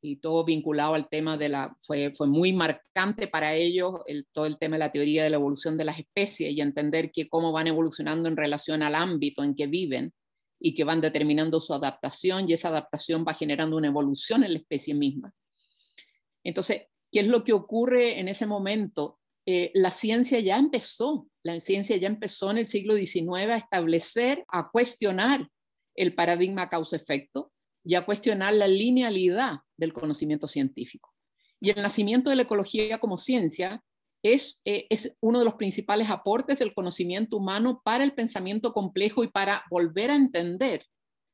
y 0.00 0.16
todo 0.16 0.44
vinculado 0.44 0.94
al 0.94 1.08
tema 1.08 1.36
de 1.36 1.48
la, 1.48 1.76
fue, 1.82 2.12
fue 2.16 2.26
muy 2.26 2.52
marcante 2.52 3.26
para 3.26 3.54
ellos 3.54 3.94
el, 4.06 4.26
todo 4.32 4.46
el 4.46 4.58
tema 4.58 4.76
de 4.76 4.80
la 4.80 4.92
teoría 4.92 5.24
de 5.24 5.30
la 5.30 5.36
evolución 5.36 5.76
de 5.76 5.84
las 5.84 5.98
especies 5.98 6.52
y 6.52 6.60
entender 6.60 7.10
que 7.10 7.28
cómo 7.28 7.52
van 7.52 7.66
evolucionando 7.66 8.28
en 8.28 8.36
relación 8.36 8.82
al 8.82 8.94
ámbito 8.94 9.42
en 9.42 9.54
que 9.54 9.66
viven 9.66 10.12
y 10.60 10.74
que 10.74 10.84
van 10.84 11.00
determinando 11.00 11.60
su 11.60 11.74
adaptación 11.74 12.48
y 12.48 12.52
esa 12.52 12.68
adaptación 12.68 13.24
va 13.26 13.34
generando 13.34 13.76
una 13.76 13.88
evolución 13.88 14.44
en 14.44 14.52
la 14.52 14.58
especie 14.58 14.94
misma. 14.94 15.32
Entonces, 16.44 16.82
¿qué 17.12 17.20
es 17.20 17.26
lo 17.26 17.44
que 17.44 17.52
ocurre 17.52 18.18
en 18.18 18.28
ese 18.28 18.46
momento? 18.46 19.18
Eh, 19.46 19.70
la 19.74 19.90
ciencia 19.90 20.40
ya 20.40 20.58
empezó, 20.58 21.28
la 21.42 21.58
ciencia 21.60 21.96
ya 21.96 22.08
empezó 22.08 22.50
en 22.50 22.58
el 22.58 22.68
siglo 22.68 22.96
XIX 22.96 23.50
a 23.50 23.56
establecer, 23.56 24.44
a 24.48 24.70
cuestionar 24.70 25.48
el 25.98 26.14
paradigma 26.14 26.68
causa-efecto 26.68 27.52
y 27.84 27.94
a 27.94 28.04
cuestionar 28.04 28.54
la 28.54 28.66
linealidad 28.66 29.58
del 29.76 29.92
conocimiento 29.92 30.48
científico. 30.48 31.14
Y 31.60 31.70
el 31.70 31.82
nacimiento 31.82 32.30
de 32.30 32.36
la 32.36 32.42
ecología 32.42 32.98
como 32.98 33.18
ciencia 33.18 33.82
es, 34.22 34.60
eh, 34.64 34.86
es 34.90 35.16
uno 35.20 35.38
de 35.38 35.44
los 35.44 35.54
principales 35.54 36.10
aportes 36.10 36.58
del 36.58 36.74
conocimiento 36.74 37.36
humano 37.36 37.80
para 37.84 38.04
el 38.04 38.14
pensamiento 38.14 38.72
complejo 38.72 39.24
y 39.24 39.28
para 39.28 39.64
volver 39.70 40.10
a 40.10 40.16
entender 40.16 40.84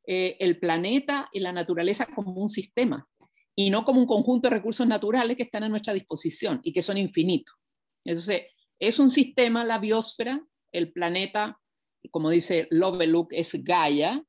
eh, 0.07 0.37
el 0.41 0.59
planeta 0.59 1.29
y 1.33 1.41
la 1.41 1.53
naturaleza 1.53 2.07
como 2.15 2.33
un 2.35 2.51
sistema 2.51 3.09
y 3.57 3.71
no 3.71 3.85
como 3.85 4.01
un 4.01 4.07
conjunto 4.07 4.49
de 4.49 4.57
recursos 4.57 4.87
naturales 4.87 5.37
que 5.37 5.45
están 5.45 5.63
a 5.65 5.69
nuestra 5.69 5.95
disposición 5.95 6.61
y 6.63 6.73
que 6.73 6.83
son 6.83 6.99
infinitos. 6.99 7.55
Entonces, 8.05 8.43
es 8.79 8.99
un 8.99 9.11
sistema, 9.11 9.65
la 9.65 9.79
biosfera, 9.79 10.45
el 10.73 10.93
planeta, 10.93 11.59
como 12.11 12.31
dice 12.31 12.67
Lovelock, 12.71 13.33
es 13.33 13.53
Gaia, 13.63 14.23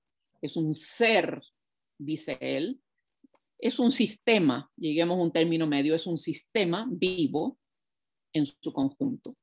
es 0.46 0.56
un 0.56 0.74
ser, 0.74 1.42
dice 1.98 2.38
él, 2.40 2.80
es 3.60 3.80
un 3.80 3.92
sistema, 3.92 4.70
lleguemos 4.78 5.18
a 5.18 5.22
un 5.22 5.32
término 5.32 5.68
medio, 5.68 5.96
es 5.96 6.08
un 6.08 6.18
sistema 6.18 6.88
vivo 6.90 7.58
en 8.34 8.46
su 8.46 8.74
conjunto. 8.74 9.36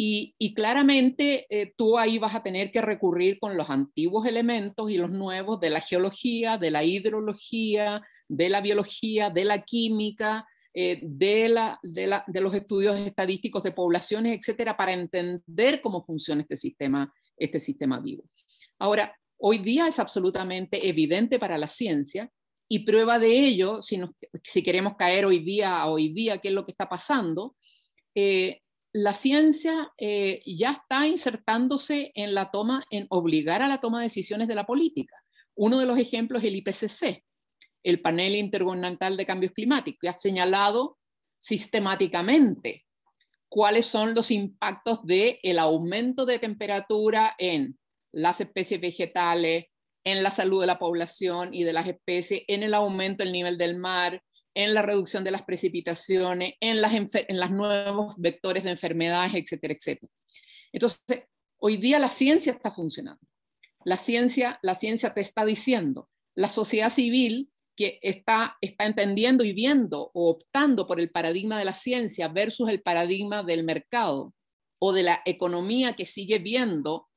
Y, 0.00 0.54
claramente 0.54 1.46
eh, 1.50 1.74
tú 1.76 1.98
ahí 1.98 2.18
vas 2.18 2.36
a 2.36 2.42
tener 2.44 2.70
que 2.70 2.80
recurrir 2.80 3.40
con 3.40 3.56
los 3.56 3.68
antiguos 3.68 4.26
elementos 4.26 4.88
y 4.92 4.96
los 4.96 5.10
nuevos 5.10 5.58
de 5.58 5.70
la 5.70 5.80
geología, 5.80 6.56
de 6.56 6.70
la 6.70 6.84
hidrología, 6.84 8.00
de 8.28 8.48
la 8.48 8.60
biología, 8.60 9.30
de 9.30 9.44
la 9.44 9.64
química, 9.64 10.46
eh, 10.72 11.00
de, 11.02 11.48
la, 11.48 11.80
de, 11.82 12.14
de, 12.28 12.40
los 12.40 12.54
estudios 12.54 12.96
estadísticos 13.00 13.64
de 13.64 13.72
poblaciones, 13.72 14.38
etcétera, 14.38 14.76
para 14.76 14.92
entender 14.92 15.80
cómo 15.80 16.04
funciona 16.04 16.42
este 16.42 16.54
sistema, 16.54 17.12
este 17.36 17.58
sistema 17.58 17.98
vivo. 17.98 18.22
Ahora, 18.78 19.18
Hoy 19.40 19.58
día 19.58 19.86
es 19.86 19.98
absolutamente 20.00 20.88
evidente 20.88 21.38
para 21.38 21.58
la 21.58 21.68
ciencia 21.68 22.30
Y 22.68 22.80
prueba 22.80 23.18
de 23.18 23.46
ello, 23.46 23.80
si, 23.80 24.62
queremos 24.62 24.96
caer 24.96 25.24
hoy 25.24 25.38
día 25.38 25.78
a 25.78 25.86
hoy 25.86 26.12
día, 26.12 26.38
qué 26.38 26.48
es 26.48 26.54
lo 26.54 26.64
que 26.66 26.72
está 26.72 26.88
pasando, 26.88 27.56
eh, 28.14 28.60
la 28.92 29.14
ciencia 29.14 29.92
eh, 29.96 30.42
ya 30.44 30.72
está 30.72 31.06
insertándose 31.06 32.10
en 32.14 32.34
la 32.34 32.50
toma, 32.50 32.84
en 32.90 33.06
obligar 33.10 33.62
a 33.62 33.68
la 33.68 33.80
toma 33.80 34.00
de 34.00 34.04
decisiones 34.04 34.48
de 34.48 34.54
la 34.54 34.66
política. 34.66 35.14
Uno 35.54 35.78
de 35.78 35.86
los 35.86 35.98
ejemplos 35.98 36.42
es 36.42 36.48
el 36.48 36.56
IPCC, 36.56 37.24
el 37.84 38.00
Panel 38.02 38.36
Intergubernamental 38.36 39.16
de 39.16 39.26
Cambios 39.26 39.52
Climáticos, 39.52 39.98
que 40.00 40.08
ha 40.08 40.18
señalado 40.18 40.98
sistemáticamente 41.38 42.84
cuáles 43.48 43.86
son 43.86 44.14
los 44.14 44.30
impactos 44.30 45.04
del 45.06 45.38
el 45.42 45.58
aumento 45.58 46.26
de 46.26 46.38
temperatura 46.38 47.34
en 47.38 47.78
las 48.18 48.40
especies 48.40 48.80
vegetales, 48.80 49.66
en 50.04 50.22
la 50.22 50.30
salud 50.30 50.60
de 50.60 50.66
la 50.66 50.78
población 50.78 51.52
y 51.52 51.64
de 51.64 51.72
las 51.72 51.86
especies, 51.86 52.42
en 52.48 52.62
el 52.62 52.74
aumento 52.74 53.22
del 53.22 53.32
nivel 53.32 53.58
del 53.58 53.76
mar, 53.76 54.22
en 54.54 54.74
la 54.74 54.82
reducción 54.82 55.22
de 55.22 55.30
las 55.30 55.42
precipitaciones, 55.42 56.54
en, 56.60 56.80
las 56.80 56.92
en 56.94 57.40
los 57.40 57.50
nuevos 57.50 58.14
vectores 58.18 58.64
de 58.64 58.70
enfermedades, 58.70 59.34
etcétera, 59.34 59.74
etcétera. 59.74 60.12
Entonces, 60.72 61.00
hoy 61.58 61.76
día 61.76 61.98
la 61.98 62.08
ciencia 62.08 62.52
está 62.52 62.72
funcionando. 62.72 63.20
La 63.84 63.96
ciencia, 63.96 64.58
la 64.62 64.74
ciencia 64.74 65.14
te 65.14 65.20
está 65.20 65.44
diciendo, 65.44 66.08
la 66.34 66.48
sociedad 66.48 66.90
civil 66.90 67.50
que 67.76 68.00
está, 68.02 68.56
está 68.60 68.86
entendiendo 68.86 69.44
y 69.44 69.52
viendo 69.52 70.10
o 70.12 70.30
optando 70.30 70.86
por 70.88 70.98
el 70.98 71.10
paradigma 71.10 71.58
de 71.58 71.64
la 71.64 71.72
ciencia 71.72 72.26
versus 72.26 72.68
el 72.68 72.82
paradigma 72.82 73.44
del 73.44 73.62
mercado 73.62 74.34
o 74.80 74.92
de 74.92 75.04
la 75.04 75.22
economía 75.24 75.94
que 75.94 76.04
sigue 76.04 76.38
viendo 76.38 77.07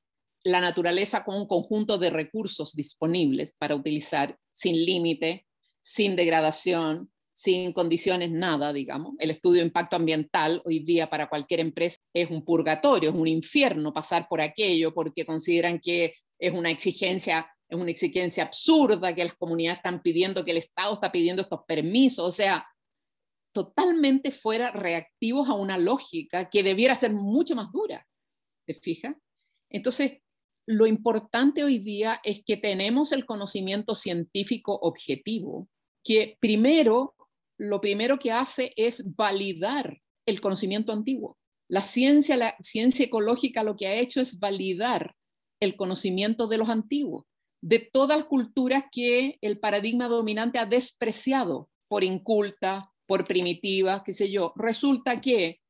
la 0.43 0.61
naturaleza 0.61 1.23
como 1.23 1.37
un 1.37 1.47
conjunto 1.47 1.97
de 1.97 2.09
recursos 2.09 2.73
disponibles 2.73 3.53
para 3.53 3.75
utilizar 3.75 4.37
sin 4.51 4.75
límite, 4.85 5.45
sin 5.79 6.15
degradación, 6.15 7.11
sin 7.33 7.73
condiciones, 7.73 8.31
nada, 8.31 8.73
digamos. 8.73 9.13
El 9.19 9.31
estudio 9.31 9.61
de 9.61 9.67
impacto 9.67 9.95
ambiental 9.95 10.61
hoy 10.65 10.79
día 10.79 11.09
para 11.09 11.29
cualquier 11.29 11.61
empresa 11.61 11.97
es 12.13 12.29
un 12.29 12.43
purgatorio, 12.43 13.09
es 13.09 13.15
un 13.15 13.27
infierno 13.27 13.93
pasar 13.93 14.27
por 14.27 14.41
aquello 14.41 14.93
porque 14.93 15.25
consideran 15.25 15.79
que 15.79 16.13
es 16.37 16.53
una 16.53 16.69
exigencia, 16.71 17.49
es 17.69 17.79
una 17.79 17.91
exigencia 17.91 18.43
absurda 18.43 19.15
que 19.15 19.23
las 19.23 19.35
comunidades 19.35 19.77
están 19.77 20.01
pidiendo, 20.01 20.43
que 20.43 20.51
el 20.51 20.57
Estado 20.57 20.95
está 20.95 21.11
pidiendo 21.11 21.41
estos 21.41 21.61
permisos, 21.67 22.25
o 22.25 22.31
sea, 22.31 22.67
totalmente 23.53 24.31
fuera 24.31 24.71
reactivos 24.71 25.49
a 25.49 25.53
una 25.53 25.77
lógica 25.77 26.49
que 26.49 26.63
debiera 26.63 26.95
ser 26.95 27.13
mucho 27.13 27.55
más 27.55 27.71
dura, 27.71 28.05
¿te 28.65 28.75
fijas? 28.75 29.15
Entonces, 29.69 30.19
lo 30.67 30.85
importante 30.85 31.63
hoy 31.63 31.79
día 31.79 32.19
es 32.23 32.43
que 32.45 32.57
tenemos 32.57 33.11
el 33.11 33.25
conocimiento 33.25 33.95
científico 33.95 34.77
objetivo, 34.81 35.67
que 36.03 36.37
primero 36.39 37.15
lo 37.61 37.79
primero 37.79 38.17
que 38.17 38.31
hace 38.31 38.73
es 38.75 39.15
validar 39.15 39.99
el 40.25 40.41
conocimiento 40.41 40.91
antiguo. 40.91 41.37
La 41.69 41.81
ciencia, 41.81 42.35
la 42.35 42.55
ciencia 42.61 43.05
ecológica 43.05 43.63
lo 43.63 43.75
que 43.75 43.87
ha 43.87 43.93
hecho 43.93 44.19
es 44.19 44.39
validar 44.39 45.15
el 45.61 45.75
conocimiento 45.75 46.47
de 46.47 46.57
los 46.57 46.69
antiguos, 46.69 47.25
de 47.61 47.79
todas 47.79 48.17
las 48.17 48.25
culturas 48.25 48.85
que 48.91 49.37
el 49.41 49.59
paradigma 49.59 50.07
dominante 50.07 50.57
ha 50.57 50.65
despreciado 50.65 51.69
por 51.87 52.03
inculta, 52.03 52.91
por 53.05 53.25
primitiva, 53.25 54.03
qué 54.03 54.13
sé 54.13 54.31
yo. 54.31 54.53
Resulta 54.55 55.21
que 55.21 55.60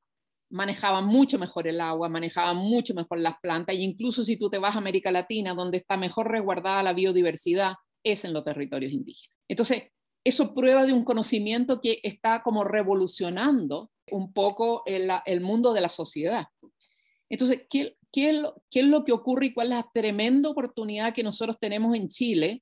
manejaban 0.51 1.05
mucho 1.05 1.39
mejor 1.39 1.67
el 1.67 1.81
agua, 1.81 2.09
manejaban 2.09 2.57
mucho 2.57 2.93
mejor 2.93 3.19
las 3.19 3.35
plantas, 3.41 3.75
e 3.75 3.79
incluso 3.79 4.23
si 4.23 4.37
tú 4.37 4.49
te 4.49 4.57
vas 4.57 4.75
a 4.75 4.79
América 4.79 5.11
Latina, 5.11 5.53
donde 5.53 5.77
está 5.77 5.97
mejor 5.97 6.29
resguardada 6.29 6.83
la 6.83 6.93
biodiversidad, 6.93 7.73
es 8.03 8.25
en 8.25 8.33
los 8.33 8.43
territorios 8.43 8.91
indígenas. 8.91 9.37
Entonces, 9.47 9.83
eso 10.23 10.53
prueba 10.53 10.85
de 10.85 10.93
un 10.93 11.03
conocimiento 11.03 11.81
que 11.81 11.99
está 12.03 12.43
como 12.43 12.63
revolucionando 12.63 13.89
un 14.11 14.33
poco 14.33 14.83
el, 14.85 15.41
mundo 15.41 15.73
de 15.73 15.81
la 15.81 15.89
sociedad. 15.89 16.45
Entonces, 17.29 17.61
¿qué, 17.69 17.95
qué, 18.11 18.43
es 18.71 18.85
lo 18.85 19.05
que 19.05 19.13
ocurre 19.13 19.47
y 19.47 19.53
cuál 19.53 19.67
es 19.67 19.77
la 19.77 19.89
tremenda 19.93 20.49
oportunidad 20.49 21.13
que 21.13 21.23
nosotros 21.23 21.57
tenemos 21.59 21.95
en 21.95 22.09
Chile 22.09 22.61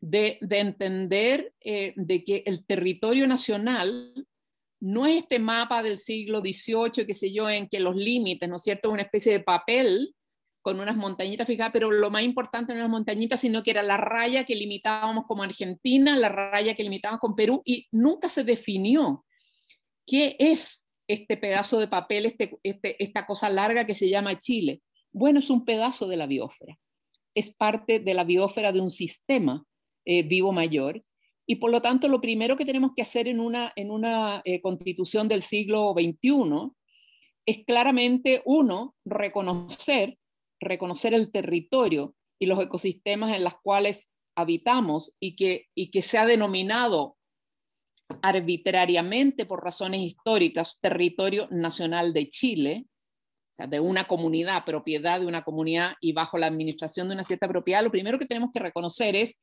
de, 0.00 0.38
entender 0.50 1.52
eh, 1.60 1.92
de 1.96 2.24
que 2.24 2.42
el 2.46 2.64
territorio 2.64 3.26
nacional 3.26 4.12
no 4.84 5.06
es 5.06 5.22
este 5.22 5.38
mapa 5.38 5.82
del 5.82 5.98
siglo 5.98 6.40
XVIII, 6.40 7.06
qué 7.06 7.14
sé 7.14 7.32
yo, 7.32 7.48
en 7.48 7.68
que 7.70 7.80
los 7.80 7.96
límites, 7.96 8.46
¿no 8.50 8.56
es 8.56 8.62
cierto?, 8.62 8.90
una 8.90 9.00
especie 9.00 9.32
de 9.32 9.40
papel 9.40 10.14
con 10.60 10.78
unas 10.78 10.94
montañitas 10.94 11.46
fijadas, 11.46 11.72
pero 11.72 11.90
lo 11.90 12.10
más 12.10 12.22
importante 12.22 12.72
no 12.72 12.78
eran 12.78 12.90
las 12.90 12.98
montañitas, 12.98 13.40
sino 13.40 13.62
que 13.62 13.70
era 13.70 13.82
la 13.82 13.96
raya 13.96 14.44
que 14.44 14.54
limitábamos 14.54 15.24
como 15.26 15.42
Argentina, 15.42 16.16
la 16.16 16.28
raya 16.28 16.74
que 16.74 16.82
limitábamos 16.82 17.20
con 17.20 17.34
Perú, 17.34 17.62
y 17.64 17.86
nunca 17.92 18.28
se 18.28 18.44
definió 18.44 19.24
qué 20.06 20.36
es 20.38 20.86
este 21.08 21.38
pedazo 21.38 21.78
de 21.78 21.88
papel, 21.88 22.26
este, 22.26 22.58
este, 22.62 23.02
esta 23.02 23.24
cosa 23.24 23.48
larga 23.48 23.86
que 23.86 23.94
se 23.94 24.10
llama 24.10 24.38
Chile. 24.38 24.82
Bueno, 25.12 25.38
es 25.38 25.48
un 25.48 25.64
pedazo 25.64 26.08
de 26.08 26.18
la 26.18 26.26
biosfera, 26.26 26.78
es 27.34 27.54
parte 27.54 28.00
de 28.00 28.12
la 28.12 28.24
biosfera 28.24 28.70
de 28.70 28.82
un 28.82 28.90
sistema 28.90 29.64
eh, 30.04 30.24
vivo 30.24 30.52
mayor, 30.52 31.02
y 31.46 31.56
por 31.56 31.70
lo 31.70 31.82
tanto 31.82 32.08
lo 32.08 32.20
primero 32.20 32.56
que 32.56 32.64
tenemos 32.64 32.92
que 32.96 33.02
hacer 33.02 33.28
en 33.28 33.40
una, 33.40 33.72
en 33.76 33.90
una 33.90 34.42
eh, 34.44 34.60
constitución 34.60 35.28
del 35.28 35.42
siglo 35.42 35.94
XXI 35.94 36.70
es 37.46 37.64
claramente, 37.66 38.42
uno, 38.46 38.94
reconocer 39.04 40.18
reconocer 40.64 41.14
el 41.14 41.30
territorio 41.30 42.14
y 42.40 42.46
los 42.46 42.60
ecosistemas 42.60 43.36
en 43.36 43.44
los 43.44 43.54
cuales 43.62 44.10
habitamos 44.36 45.14
y 45.20 45.36
que, 45.36 45.66
y 45.74 45.90
que 45.90 46.02
se 46.02 46.18
ha 46.18 46.26
denominado 46.26 47.16
arbitrariamente 48.22 49.46
por 49.46 49.62
razones 49.62 50.00
históricas 50.00 50.78
territorio 50.80 51.48
nacional 51.50 52.12
de 52.12 52.28
Chile, 52.30 52.86
o 53.50 53.54
sea, 53.54 53.66
de 53.66 53.78
una 53.78 54.04
comunidad, 54.08 54.64
propiedad 54.64 55.20
de 55.20 55.26
una 55.26 55.44
comunidad 55.44 55.94
y 56.00 56.12
bajo 56.12 56.38
la 56.38 56.46
administración 56.46 57.08
de 57.08 57.14
una 57.14 57.24
cierta 57.24 57.48
propiedad, 57.48 57.84
lo 57.84 57.92
primero 57.92 58.18
que 58.18 58.26
tenemos 58.26 58.50
que 58.52 58.60
reconocer 58.60 59.14
es, 59.14 59.40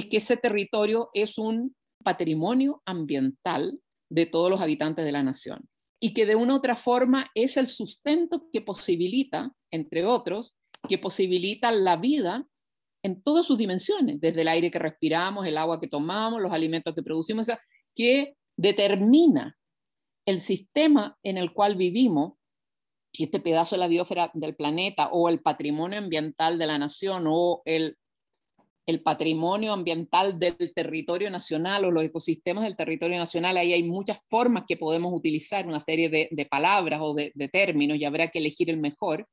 es 0.00 0.06
que 0.06 0.16
ese 0.18 0.36
territorio 0.36 1.10
es 1.14 1.38
un 1.38 1.74
patrimonio 2.02 2.82
ambiental 2.84 3.78
de 4.10 4.26
todos 4.26 4.50
los 4.50 4.60
habitantes 4.60 5.04
de 5.04 5.12
la 5.12 5.22
nación 5.22 5.68
y 6.00 6.14
que 6.14 6.26
de 6.26 6.34
una 6.34 6.54
u 6.54 6.56
otra 6.56 6.76
forma 6.76 7.26
es 7.34 7.56
el 7.56 7.68
sustento 7.68 8.48
que 8.52 8.62
posibilita, 8.62 9.52
entre 9.70 10.04
otros, 10.04 10.56
que 10.88 10.98
posibilita 10.98 11.70
la 11.72 11.96
vida 11.96 12.46
en 13.02 13.22
todas 13.22 13.46
sus 13.46 13.58
dimensiones, 13.58 14.20
desde 14.20 14.42
el 14.42 14.48
aire 14.48 14.70
que 14.70 14.78
respiramos, 14.78 15.46
el 15.46 15.58
agua 15.58 15.80
que 15.80 15.88
tomamos, 15.88 16.40
los 16.40 16.52
alimentos 16.52 16.94
que 16.94 17.02
producimos, 17.02 17.48
que 17.94 18.36
determina 18.56 19.58
el 20.26 20.40
sistema 20.40 21.18
en 21.22 21.38
el 21.38 21.52
cual 21.52 21.76
vivimos, 21.76 22.34
este 23.12 23.40
pedazo 23.40 23.74
de 23.74 23.80
la 23.80 23.88
biosfera 23.88 24.30
del 24.34 24.54
planeta 24.54 25.08
o 25.12 25.28
el 25.28 25.40
patrimonio 25.40 25.98
ambiental 25.98 26.58
de 26.58 26.66
la 26.66 26.78
nación 26.78 27.24
o 27.26 27.60
el 27.64 27.96
el 28.86 29.02
patrimonio 29.02 29.72
ambiental 29.72 30.38
del 30.38 30.56
territorio 30.74 31.30
nacional 31.30 31.84
o 31.84 31.90
los 31.90 32.04
ecosistemas 32.04 32.64
del 32.64 32.76
territorio 32.76 33.18
nacional, 33.18 33.56
ahí 33.56 33.72
hay 33.72 33.82
muchas 33.82 34.18
formas 34.28 34.64
que 34.66 34.76
podemos 34.76 35.12
utilizar, 35.12 35.66
una 35.66 35.80
serie 35.80 36.08
de, 36.08 36.46
palabras 36.50 37.00
o 37.02 37.14
de, 37.14 37.32
términos 37.52 37.98
y 37.98 38.04
habrá 38.04 38.28
que 38.28 38.38
elegir 38.38 38.70
el 38.70 38.78
mejor, 38.78 39.28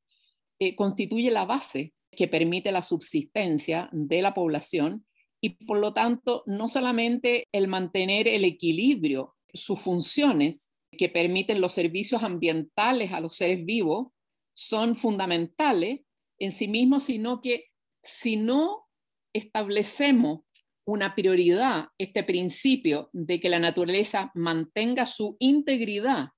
eh, 0.60 0.76
constituye 0.76 1.32
la 1.32 1.46
base 1.46 1.94
que 2.12 2.28
permite 2.28 2.72
la 2.72 2.82
subsistencia 2.82 3.90
de 3.92 4.22
la 4.22 4.34
población 4.34 5.06
y 5.42 5.50
por 5.66 5.80
lo 5.80 5.94
tanto 5.94 6.44
no 6.46 6.68
solamente 6.68 7.48
el 7.52 7.68
mantener 7.68 8.28
el 8.28 8.44
equilibrio, 8.44 9.36
sus 9.54 9.80
funciones 9.80 10.74
que 10.92 11.10
permiten 11.10 11.62
los 11.62 11.74
servicios 11.74 12.24
ambientales 12.24 13.12
a 13.14 13.20
los 13.20 13.36
seres 13.36 13.66
vivos 13.66 14.08
son 14.54 14.96
fundamentales 14.96 16.02
en 16.40 16.52
sí 16.52 16.68
mismos, 16.68 17.04
sino 17.04 17.42
que 17.42 17.66
si 18.04 18.36
no 18.36 18.87
establecemos 19.34 20.42
una 20.86 21.16
prioridad, 21.16 21.90
este 21.98 22.24
principio 22.24 23.10
de 23.12 23.40
que 23.40 23.50
la 23.50 23.60
naturaleza 23.60 24.32
mantenga 24.34 25.06
su 25.06 25.36
integridad 25.40 26.30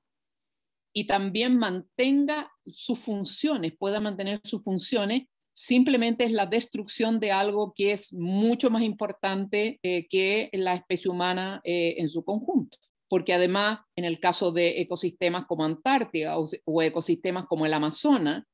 y 0.91 1.05
también 1.05 1.57
mantenga 1.57 2.51
sus 2.65 2.99
funciones, 2.99 3.73
pueda 3.77 3.99
mantener 3.99 4.41
sus 4.43 4.63
funciones, 4.63 5.27
simplemente 5.53 6.23
es 6.23 6.31
la 6.31 6.47
destrucción 6.47 7.19
de 7.19 7.31
algo 7.31 7.73
que 7.75 7.91
es 7.91 8.11
mucho 8.11 8.71
más 8.71 8.81
importante 8.81 9.79
eh, 9.83 10.07
que 10.07 10.49
la 10.53 10.73
especie 10.73 11.11
humana 11.11 11.61
eh, 11.63 11.95
en 11.97 12.09
su 12.09 12.23
conjunto. 12.23 12.77
Porque 13.07 13.33
además, 13.33 13.79
en 13.95 14.05
el 14.05 14.19
caso 14.19 14.51
de 14.51 14.81
ecosistemas 14.81 15.45
como 15.45 15.63
Antártida 15.63 16.39
o, 16.39 16.47
o 16.65 16.81
ecosistemas 16.81 17.45
como 17.45 17.65
el 17.65 17.73
Amazonas, 17.73 18.45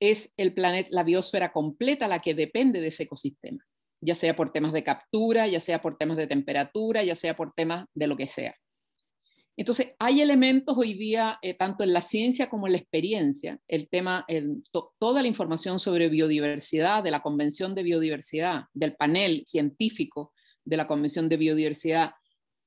es 0.00 0.32
el 0.36 0.54
planeta, 0.54 0.88
la 0.92 1.02
biosfera 1.02 1.52
completa 1.52 2.08
la 2.08 2.20
que 2.20 2.34
depende 2.34 2.80
de 2.80 2.88
ese 2.88 3.04
ecosistema 3.04 3.64
ya 4.00 4.14
sea 4.14 4.36
por 4.36 4.52
temas 4.52 4.72
de 4.72 4.84
captura, 4.84 5.46
ya 5.48 5.60
sea 5.60 5.80
por 5.80 5.96
temas 5.96 6.16
de 6.16 6.26
temperatura, 6.26 7.02
ya 7.02 7.14
sea 7.14 7.36
por 7.36 7.52
temas 7.54 7.86
de 7.94 8.06
lo 8.06 8.16
que 8.16 8.28
sea. 8.28 8.54
Entonces, 9.58 9.94
hay 9.98 10.20
elementos 10.20 10.76
hoy 10.76 10.92
día, 10.94 11.38
eh, 11.40 11.54
tanto 11.54 11.82
en 11.82 11.94
la 11.94 12.02
ciencia 12.02 12.50
como 12.50 12.66
en 12.66 12.72
la 12.72 12.78
experiencia, 12.78 13.58
el 13.66 13.88
tema, 13.88 14.26
toda 14.98 15.22
la 15.22 15.28
información 15.28 15.78
sobre 15.78 16.10
biodiversidad, 16.10 17.02
de 17.02 17.10
la 17.10 17.20
Convención 17.20 17.74
de 17.74 17.82
Biodiversidad, 17.82 18.64
del 18.74 18.94
panel 18.96 19.44
científico 19.46 20.34
de 20.62 20.76
la 20.76 20.86
Convención 20.86 21.30
de 21.30 21.38
Biodiversidad, 21.38 22.12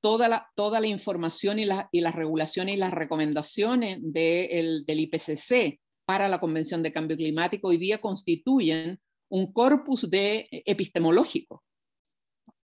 toda 0.02 0.28
la, 0.28 0.48
toda 0.56 0.80
la 0.80 0.88
información 0.88 1.60
y, 1.60 1.68
y 1.92 2.00
las 2.00 2.14
regulaciones 2.16 2.74
y 2.74 2.78
las 2.78 2.92
recomendaciones 2.92 3.98
del 4.00 4.84
IPCC 4.86 5.78
para 6.10 6.26
la 6.26 6.40
Convención 6.40 6.82
de 6.82 6.92
Cambio 6.92 7.16
Climático 7.16 7.68
hoy 7.68 7.76
día 7.76 8.00
constituyen 8.00 8.98
un 9.28 9.52
corpus 9.52 10.10
de 10.10 10.48
epistemológico. 10.50 11.62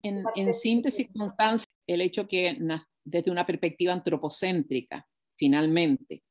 En, 0.02 0.24
en 0.38 0.54
síntesis, 0.54 1.08
el 1.86 2.00
hecho 2.00 2.26
que 2.26 2.58
desde 3.04 3.32
una 3.32 3.46
perspectiva 3.46 3.92
antropocéntrica, 3.92 5.06
finalmente, 5.36 6.24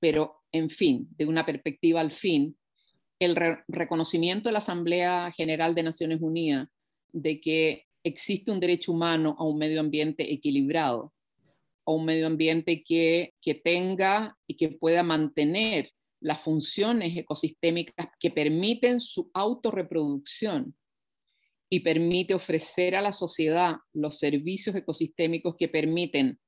pero 0.00 0.42
en 0.50 0.68
fin, 0.68 1.06
de 1.16 1.26
una 1.26 1.46
perspectiva 1.46 2.00
al 2.00 2.10
fin, 2.10 2.56
el 3.20 3.36
reconocimiento 3.68 4.48
de 4.48 4.54
la 4.54 4.58
Asamblea 4.58 5.30
General 5.36 5.72
de 5.72 5.84
Naciones 5.84 6.20
Unidas 6.20 6.66
de 7.12 7.40
que 7.40 7.84
existe 8.02 8.50
un 8.50 8.58
derecho 8.58 8.90
humano 8.90 9.36
a 9.38 9.44
un 9.44 9.56
medio 9.56 9.78
ambiente 9.78 10.32
equilibrado, 10.32 11.12
a 11.84 11.92
un 11.92 12.04
medio 12.04 12.26
ambiente 12.26 12.82
que, 12.82 13.34
que 13.40 13.54
tenga 13.54 14.36
y 14.48 14.56
que 14.56 14.70
pueda 14.70 15.04
mantener 15.04 15.92
las 16.26 16.42
funciones 16.42 17.16
ecosistémicas 17.16 18.08
que 18.18 18.32
permiten 18.32 18.98
su 18.98 19.30
autorreproducción 19.32 20.74
y 21.70 21.80
permite 21.80 22.34
ofrecer 22.34 22.96
a 22.96 23.00
la 23.00 23.12
sociedad 23.12 23.76
los 23.92 24.18
servicios 24.18 24.74
ecosistémicos 24.74 25.54
que 25.56 25.68
permiten 25.68 26.40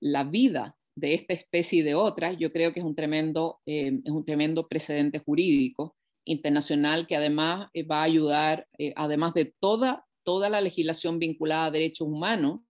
la 0.00 0.24
vida 0.24 0.74
de 0.94 1.12
esta 1.12 1.34
especie 1.34 1.80
y 1.80 1.82
de 1.82 1.94
otras, 1.94 2.38
yo 2.38 2.50
creo 2.50 2.72
que 2.72 2.80
es 2.80 2.86
un 2.86 2.94
tremendo, 2.94 3.60
eh, 3.66 4.00
es 4.02 4.10
un 4.10 4.24
tremendo 4.24 4.66
precedente 4.68 5.18
jurídico 5.18 5.94
internacional 6.24 7.06
que 7.06 7.16
además 7.16 7.68
eh, 7.74 7.82
va 7.82 8.00
a 8.00 8.04
ayudar, 8.04 8.66
eh, 8.78 8.94
además 8.96 9.34
de 9.34 9.52
toda, 9.60 10.06
toda 10.24 10.48
la 10.48 10.62
legislación 10.62 11.18
vinculada 11.18 11.66
a 11.66 11.70
derechos 11.70 12.08
humanos, 12.08 12.60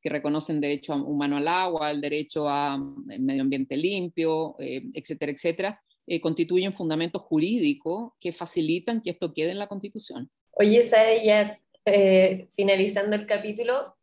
que 0.00 0.10
reconocen 0.10 0.60
derecho 0.60 0.94
humano 0.94 1.38
al 1.38 1.48
agua, 1.48 1.90
el 1.90 2.00
derecho 2.00 2.48
a 2.48 2.78
medio 3.18 3.42
ambiente 3.42 3.76
limpio, 3.76 4.54
etcétera, 4.58 5.32
etcétera, 5.32 5.83
constituyen 6.22 6.74
fundamentos 6.74 7.22
jurídicos 7.22 8.12
que 8.20 8.32
facilitan 8.32 9.00
que 9.02 9.10
esto 9.10 9.32
quede 9.32 9.50
en 9.50 9.58
la 9.58 9.66
Constitución. 9.66 10.30
Oye, 10.52 10.82
Sara, 10.84 11.22
ya 11.22 11.60
finalizando 12.52 13.16
el 13.16 13.26
capítulo, 13.26 13.96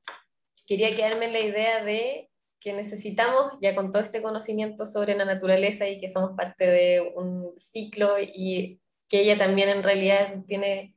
quería 0.68 0.96
quedarme 0.96 1.26
en 1.26 1.34
la 1.34 1.40
idea 1.40 1.84
de 1.84 2.30
que 2.60 2.74
necesitamos, 2.74 3.54
ya 3.60 3.74
con 3.74 3.92
todo 3.92 4.04
este 4.04 4.22
conocimiento 4.22 4.86
sobre 4.86 5.16
la 5.16 5.26
naturaleza 5.26 5.90
y 5.90 6.00
que 6.00 6.10
somos 6.10 6.32
parte 6.38 6.68
de 6.68 7.02
un 7.02 7.54
ciclo 7.58 8.18
y 8.20 8.80
que 9.10 9.22
ella 9.22 9.38
también 9.38 9.70
en 9.70 9.84
realidad 9.84 10.36
tiene 10.46 10.96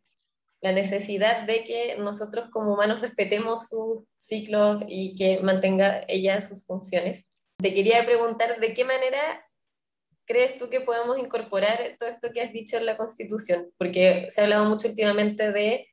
la 0.61 0.73
necesidad 0.73 1.47
de 1.47 1.64
que 1.64 1.97
nosotros 1.99 2.51
como 2.51 2.75
humanos 2.75 3.01
respetemos 3.01 3.69
su 3.69 4.07
ciclo 4.19 4.81
y 4.87 5.17
que 5.17 5.40
mantenga 5.40 6.05
ella 6.07 6.40
sus 6.40 6.67
funciones. 6.67 7.29
Te 7.57 7.75
quería 7.75 8.05
preguntar 8.05 8.61
de 8.61 8.75
qué 8.75 8.85
manera 8.85 9.43
crees 10.27 10.59
tú 10.59 10.71
que 10.71 10.81
podemos 10.81 11.19
incorporar 11.19 11.97
todo 11.99 12.09
esto 12.09 12.31
que 12.33 12.41
has 12.41 12.53
dicho 12.53 12.77
en 12.77 12.87
la 12.87 12.97
Constitución, 12.97 13.71
porque 13.79 14.29
se 14.31 14.41
ha 14.41 14.45
hablado 14.45 14.65
mucho 14.65 14.89
últimamente 14.89 15.53
de 15.53 15.89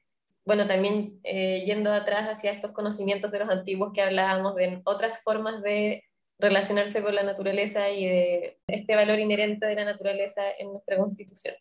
bueno, 0.45 0.67
también 0.67 1.19
eh, 1.23 1.63
yendo 1.65 1.93
atrás 1.93 2.27
hacia 2.27 2.51
estos 2.51 2.71
conocimientos 2.71 3.31
de 3.31 3.39
los 3.39 3.49
antiguos 3.49 3.91
que 3.93 4.01
hablábamos 4.01 4.55
de 4.55 4.81
otras 4.85 5.21
formas 5.23 5.61
de 5.61 6.03
relacionarse 6.39 7.03
con 7.03 7.13
la 7.13 7.23
naturaleza 7.23 7.91
y 7.91 8.05
de 8.05 8.59
este 8.67 8.95
valor 8.95 9.19
inherente 9.19 9.67
de 9.67 9.75
la 9.75 9.85
naturaleza 9.85 10.41
en 10.57 10.71
nuestra 10.71 10.97
constitución. 10.97 11.55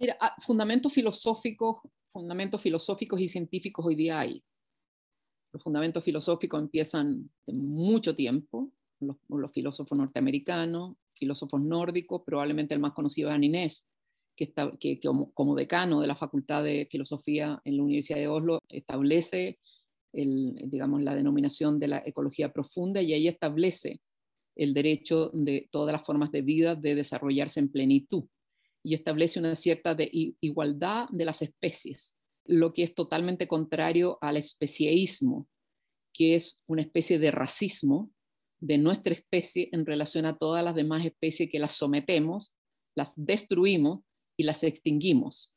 Mira, 0.00 0.16
ah, 0.20 0.34
fundamentos 0.40 0.92
filosóficos, 0.92 1.80
fundamentos 2.10 2.62
filosóficos 2.62 3.20
y 3.20 3.28
científicos 3.28 3.84
hoy 3.84 3.94
día 3.94 4.20
hay. 4.20 4.42
Los 5.52 5.62
fundamentos 5.62 6.02
filosóficos 6.02 6.60
empiezan 6.60 7.30
de 7.46 7.52
mucho 7.52 8.14
tiempo, 8.14 8.70
los, 9.00 9.16
los 9.28 9.52
filósofos 9.52 9.96
norteamericanos, 9.96 10.96
filósofos 11.14 11.60
nórdicos, 11.60 12.22
probablemente 12.24 12.74
el 12.74 12.80
más 12.80 12.92
conocido 12.92 13.28
es 13.28 13.34
Aninés, 13.34 13.84
que, 14.36 14.44
está, 14.44 14.70
que, 14.78 15.00
como, 15.00 15.56
decano 15.56 16.00
de 16.00 16.06
la 16.06 16.14
Facultad 16.14 16.62
de 16.62 16.86
Filosofía 16.90 17.60
en 17.64 17.76
la 17.76 17.82
Universidad 17.82 18.18
de 18.18 18.28
Oslo 18.28 18.60
establece 18.68 19.58
el, 20.12 20.54
digamos, 20.70 21.02
la 21.02 21.14
denominación 21.14 21.78
de 21.78 21.88
la 21.88 22.02
ecología 22.06 22.52
profunda 22.52 23.02
y 23.02 23.12
ahí 23.12 23.26
establece 23.26 24.00
el 24.56 24.74
derecho 24.74 25.30
de 25.34 25.68
todas 25.70 25.92
las 25.92 26.06
formas 26.06 26.30
de 26.30 26.42
vida 26.42 26.74
de 26.74 26.94
desarrollarse 26.94 27.60
en 27.60 27.70
plenitud. 27.70 28.24
Y 28.82 28.94
establece 28.94 29.40
una 29.40 29.56
cierta 29.56 29.94
de 29.94 30.08
igualdad 30.40 31.08
de 31.10 31.24
las 31.24 31.42
especies, 31.42 32.16
lo 32.44 32.72
que 32.72 32.84
es 32.84 32.94
totalmente 32.94 33.48
contrario 33.48 34.18
al 34.20 34.36
especieísmo, 34.36 35.48
que 36.12 36.36
es 36.36 36.62
una 36.66 36.82
especie 36.82 37.18
de 37.18 37.32
racismo 37.32 38.10
de 38.60 38.78
nuestra 38.78 39.12
especie 39.12 39.68
en 39.72 39.86
relación 39.86 40.26
a 40.26 40.36
todas 40.36 40.64
las 40.64 40.74
demás 40.74 41.04
especies 41.04 41.48
que 41.50 41.58
las 41.58 41.72
sometemos, 41.72 42.56
las 42.96 43.12
destruimos 43.16 44.00
y 44.36 44.44
las 44.44 44.62
extinguimos. 44.62 45.54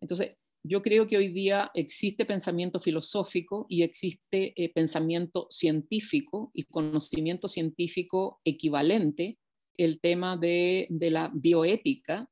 Entonces, 0.00 0.36
yo 0.64 0.80
creo 0.82 1.08
que 1.08 1.16
hoy 1.16 1.28
día 1.28 1.70
existe 1.74 2.24
pensamiento 2.24 2.80
filosófico 2.80 3.66
y 3.68 3.82
existe 3.82 4.52
eh, 4.56 4.72
pensamiento 4.72 5.48
científico 5.50 6.52
y 6.54 6.64
conocimiento 6.64 7.48
científico 7.48 8.40
equivalente, 8.44 9.38
el 9.76 10.00
tema 10.00 10.36
de, 10.36 10.86
la 10.90 11.32
bioética, 11.34 12.28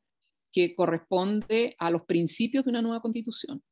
que 0.53 0.77
corresponde 0.77 1.75
a 1.79 1.91
los 1.91 2.03
principios 2.03 2.65
de 2.65 2.71
una 2.71 2.83
nueva 2.83 3.01
constitución. 3.01 3.63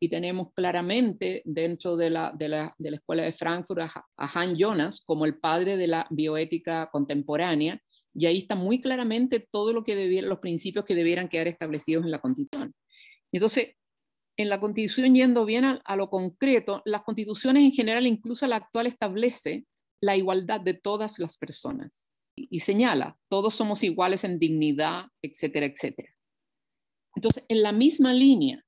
Y 0.00 0.08
tenemos 0.08 0.52
claramente 0.54 1.42
dentro 1.44 1.96
de 1.96 2.10
la, 2.10 2.32
de 2.36 2.48
la, 2.48 2.74
Escuela 2.78 3.24
de 3.24 3.32
Frankfurt 3.32 3.80
a, 3.80 4.06
a 4.16 4.40
Han 4.40 4.56
Jonas 4.56 5.00
como 5.04 5.24
el 5.24 5.38
padre 5.38 5.76
de 5.76 5.88
la 5.88 6.06
bioética 6.10 6.88
contemporánea, 6.90 7.82
y 8.14 8.26
ahí 8.26 8.38
está 8.38 8.54
muy 8.54 8.80
claramente 8.80 9.46
todo 9.50 9.72
lo 9.72 9.84
que 9.84 10.22
los 10.22 10.38
principios 10.38 10.84
que 10.84 10.94
debieran 10.94 11.28
quedar 11.28 11.46
establecidos 11.46 12.04
en 12.04 12.10
la 12.10 12.20
Constitución. 12.20 12.74
Entonces, 13.32 13.76
en 14.36 14.48
la 14.48 14.60
Constitución, 14.60 15.14
yendo 15.14 15.44
bien 15.44 15.64
a, 15.64 15.96
lo 15.96 16.08
concreto, 16.08 16.80
las 16.84 17.02
constituciones 17.02 17.64
en 17.64 17.72
general, 17.72 18.06
incluso 18.06 18.46
la 18.46 18.56
actual, 18.56 18.86
establece 18.86 19.66
la 20.00 20.16
igualdad 20.16 20.60
de 20.60 20.74
todas 20.74 21.18
las 21.18 21.36
personas 21.36 22.08
y, 22.36 22.60
señala, 22.60 23.18
todos 23.28 23.56
somos 23.56 23.82
iguales 23.82 24.22
en 24.22 24.38
dignidad, 24.38 25.06
etcétera, 25.22 25.66
etcétera. 25.66 26.14
Entonces, 27.16 27.44
en 27.48 27.62
la 27.62 27.72
misma 27.72 28.12
línea, 28.12 28.64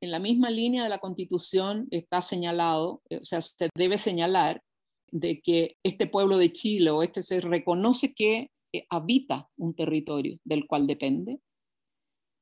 en 0.00 0.10
la 0.10 0.18
misma 0.18 0.50
línea 0.50 0.82
de 0.82 0.88
la 0.88 0.98
Constitución 0.98 1.86
está 1.90 2.22
señalado, 2.22 3.02
eh, 3.10 3.18
o 3.18 3.24
sea, 3.24 3.40
se 3.40 3.68
debe 3.74 3.98
señalar 3.98 4.62
de 5.10 5.40
que 5.40 5.76
este 5.82 6.06
pueblo 6.06 6.38
de 6.38 6.52
Chile 6.52 6.90
o 6.90 7.02
este 7.02 7.22
se 7.22 7.40
reconoce 7.40 8.14
que 8.14 8.50
habita 8.88 9.48
un 9.56 9.74
territorio 9.74 10.38
del 10.44 10.66
cual 10.66 10.86
depende, 10.86 11.40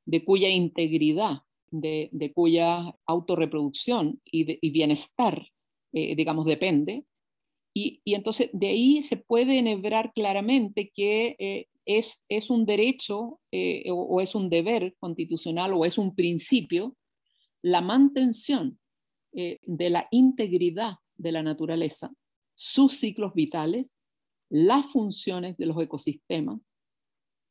de 0.05 0.23
cuya 0.23 0.49
integridad, 0.49 1.41
de, 1.71 2.31
cuya 2.33 2.95
autorreproducción 3.05 4.21
y, 4.25 4.69
bienestar, 4.71 5.47
eh, 5.93 6.15
digamos, 6.15 6.45
depende. 6.45 7.05
Y, 7.75 8.01
entonces 8.05 8.49
de 8.53 8.67
ahí 8.67 9.03
se 9.03 9.17
puede 9.17 9.59
enhebrar 9.59 10.11
claramente 10.13 10.91
que 10.93 11.35
eh, 11.39 11.67
es, 11.85 12.23
es, 12.29 12.49
un 12.49 12.65
derecho 12.65 13.39
eh, 13.51 13.85
o, 13.91 14.19
es 14.21 14.35
un 14.35 14.49
deber 14.49 14.95
constitucional 14.99 15.73
o 15.73 15.85
es 15.85 15.97
un 15.97 16.15
principio 16.15 16.95
la 17.61 17.81
mantención 17.81 18.79
de 19.31 19.89
la 19.89 20.07
integridad 20.11 20.95
de 21.17 21.31
la 21.31 21.43
naturaleza, 21.43 22.11
sus 22.55 22.97
ciclos 22.97 23.33
vitales 23.33 23.99
las 24.49 24.87
funciones 24.87 25.57
de 25.57 25.67
los 25.67 25.81
ecosistemas 25.81 26.59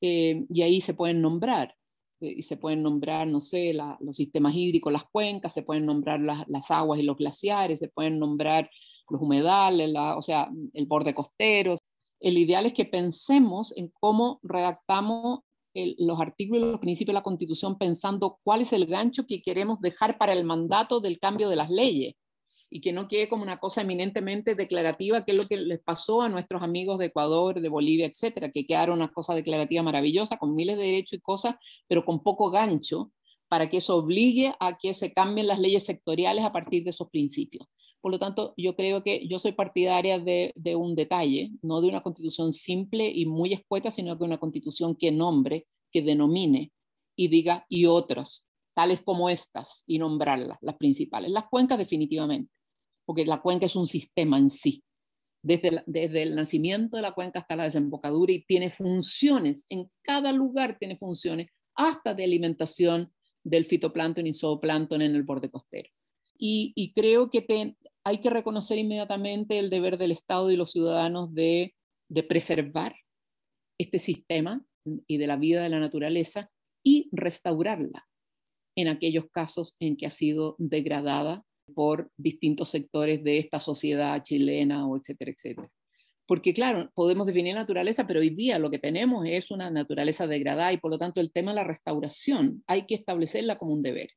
eh, 0.01 0.45
y 0.51 0.63
ahí 0.63 0.81
se 0.81 0.95
pueden 0.95 1.23
nombrar. 1.23 1.75
Eh, 2.21 2.35
y 2.39 2.43
se 2.43 2.57
pueden 2.57 2.83
nombrar, 2.83 3.29
no 3.29 3.41
sé, 3.41 3.73
los 3.73 4.17
sistemas 4.17 4.55
hídricos, 4.55 4.93
las 4.93 5.05
cuencas, 5.05 5.55
se 5.55 5.63
pueden 5.63 5.87
nombrar 5.87 6.21
las, 6.21 6.71
aguas 6.71 6.99
y 6.99 7.05
los 7.05 7.17
glaciares, 7.17 7.79
se 7.79 7.89
pueden 7.89 8.19
nombrar 8.19 8.69
los 9.09 9.23
humedales, 9.23 9.95
o 9.97 10.23
sea, 10.23 10.51
el 10.75 10.87
borde 10.87 11.15
costero. 11.15 11.77
El 12.21 12.37
ideal 12.37 12.67
es 12.67 12.75
que 12.75 12.85
pensemos 12.85 13.73
en 13.77 13.93
cómo 14.01 14.41
redactamos 14.43 15.41
los 15.75 16.21
artículos 16.21 16.63
y 16.63 16.71
los 16.73 16.81
principios 16.81 17.15
de 17.15 17.21
la 17.21 17.23
Constitución 17.23 17.79
pensando 17.79 18.39
cuál 18.43 18.63
es 18.63 18.73
el 18.73 18.87
gancho 18.87 19.27
que 19.27 19.43
queremos 19.43 19.81
dejar 19.81 20.19
para 20.19 20.33
el 20.33 20.45
mandato 20.45 21.01
del 21.01 21.19
cambio 21.19 21.49
de 21.49 21.57
las 21.57 21.71
leyes 21.71 22.15
y 22.71 22.81
que 22.81 22.93
no 22.93 23.09
quede 23.09 23.29
como 23.29 23.43
una 23.43 23.59
cosa 23.59 23.81
eminentemente 23.81 24.55
declarativa, 24.55 25.25
que 25.25 25.33
es 25.33 25.39
lo 25.39 25.47
que 25.47 25.57
les 25.57 25.81
pasó 25.81 26.23
a 26.23 26.29
nuestros 26.29 26.63
amigos 26.63 26.99
de 26.99 27.07
Ecuador, 27.07 27.61
de 27.61 27.69
Bolivia, 27.69 28.07
etcétera, 28.07 28.51
que 28.51 28.67
quedaron 28.67 28.99
una 28.99 29.13
cosa 29.13 29.35
declarativa 29.35 29.83
maravillosa, 29.83 30.37
con 30.37 30.55
miles 30.55 30.77
de 30.77 30.85
derechos 30.85 31.15
y 31.15 31.21
cosas, 31.21 31.57
pero 31.87 32.05
con 32.05 32.23
poco 32.23 32.51
gancho, 32.51 33.11
para 33.49 33.71
que 33.71 33.79
eso 33.79 33.97
obligue 33.97 34.55
a 34.61 34.77
que 34.77 34.93
se 34.93 35.13
cambien 35.13 35.47
las 35.47 35.59
leyes 35.59 35.87
sectoriales 35.87 36.45
a 36.45 36.53
partir 36.53 36.85
de 36.85 36.91
esos 36.91 37.09
principios. 37.09 37.67
Por 38.01 38.13
lo 38.13 38.19
tanto, 38.19 38.55
yo 38.57 38.77
creo 38.77 39.03
que 39.03 39.27
yo 39.27 39.39
soy 39.39 39.53
partidaria 39.53 40.19
de, 40.19 40.53
de 40.55 40.77
un 40.77 40.95
detalle, 40.95 41.51
no 41.63 41.81
de 41.81 41.89
una 41.89 42.03
constitución 42.03 42.53
simple 42.53 43.11
y 43.11 43.27
muy 43.27 43.53
escueta, 43.53 43.91
sino 43.91 44.17
de 44.17 44.25
una 44.25 44.39
constitución 44.39 44.95
que 44.95 45.11
nombre, 45.11 45.67
que 45.91 46.03
denomine 46.03 46.73
y 47.17 47.29
diga 47.29 47.67
y 47.69 47.87
otras, 47.87 48.47
tales 48.75 49.01
como 49.03 49.29
estas, 49.29 49.83
y 49.87 49.99
nombrarlas, 49.99 50.59
las 50.61 50.77
principales. 50.77 51.31
Las 51.33 51.49
cuencas 51.49 51.79
definitivamente 51.79 52.53
porque 53.09 53.25
la 53.25 53.41
cuenca 53.41 53.65
es 53.65 53.75
un 53.75 53.87
sistema 53.87 54.37
en 54.37 54.51
sí, 54.51 54.85
desde, 55.43 55.83
desde 55.87 56.23
el 56.25 56.35
nacimiento 56.35 56.99
de 56.99 57.03
la 57.03 57.13
cuenca 57.13 57.39
hasta 57.39 57.57
la 57.57 57.65
desembocadura 57.65 58.35
y 58.35 58.45
tiene 58.45 58.69
funciones, 58.69 59.65
en 59.71 59.91
cada 60.03 60.31
lugar 60.35 60.77
tiene 60.79 60.99
funciones, 60.99 61.49
hasta 61.75 62.13
de 62.13 62.25
alimentación 62.25 63.11
del 63.43 63.65
fitoplancton 63.65 64.27
y 64.27 64.35
zooplancton 64.35 65.01
en 65.01 65.17
el 65.17 65.23
borde 65.23 65.51
costero. 65.51 65.89
Y, 66.39 66.93
creo 66.95 67.31
que 67.31 67.41
hay 68.09 68.23
que 68.23 68.31
reconocer 68.31 68.79
inmediatamente 68.79 69.59
el 69.59 69.69
deber 69.69 69.99
del 69.99 70.13
Estado 70.13 70.51
y 70.51 70.57
los 70.57 70.73
ciudadanos 70.73 71.35
de, 71.35 71.75
preservar 72.27 72.97
este 73.77 73.99
sistema 73.99 74.65
y 75.07 75.19
de 75.19 75.27
la 75.27 75.37
vida 75.37 75.63
de 75.63 75.69
la 75.69 75.79
naturaleza 75.79 76.51
y 76.83 77.11
restaurarla 77.13 78.09
en 78.77 78.89
aquellos 78.89 79.27
casos 79.31 79.77
en 79.79 79.99
que 79.99 80.07
ha 80.07 80.11
sido 80.11 80.57
degradada 80.57 81.45
por 81.75 82.11
distintos 82.17 82.71
sectores 82.71 83.23
de 83.23 83.37
esta 83.37 83.61
sociedad 83.61 84.23
chilena 84.23 84.89
o 84.89 84.97
etcétera, 84.97 85.33
etcétera. 85.33 85.71
Porque 86.27 86.55
claro, 86.55 86.91
podemos 86.95 87.27
definir 87.27 87.55
naturaleza, 87.55 88.07
pero 88.07 88.21
hoy 88.21 88.31
día 88.31 88.59
lo 88.59 88.71
que 88.71 88.79
tenemos 88.79 89.27
es 89.27 89.51
una 89.51 89.71
naturaleza 89.71 90.27
degradada 90.27 90.73
y 90.73 90.79
por 90.79 90.91
lo 90.91 90.99
tanto 90.99 91.21
el 91.21 91.31
tema 91.31 91.51
de 91.51 91.57
la 91.57 91.65
restauración 91.65 92.65
hay 92.67 92.87
que 92.87 92.95
establecerla 92.95 93.59
como 93.59 93.75
un 93.75 93.83
deber. 93.83 94.09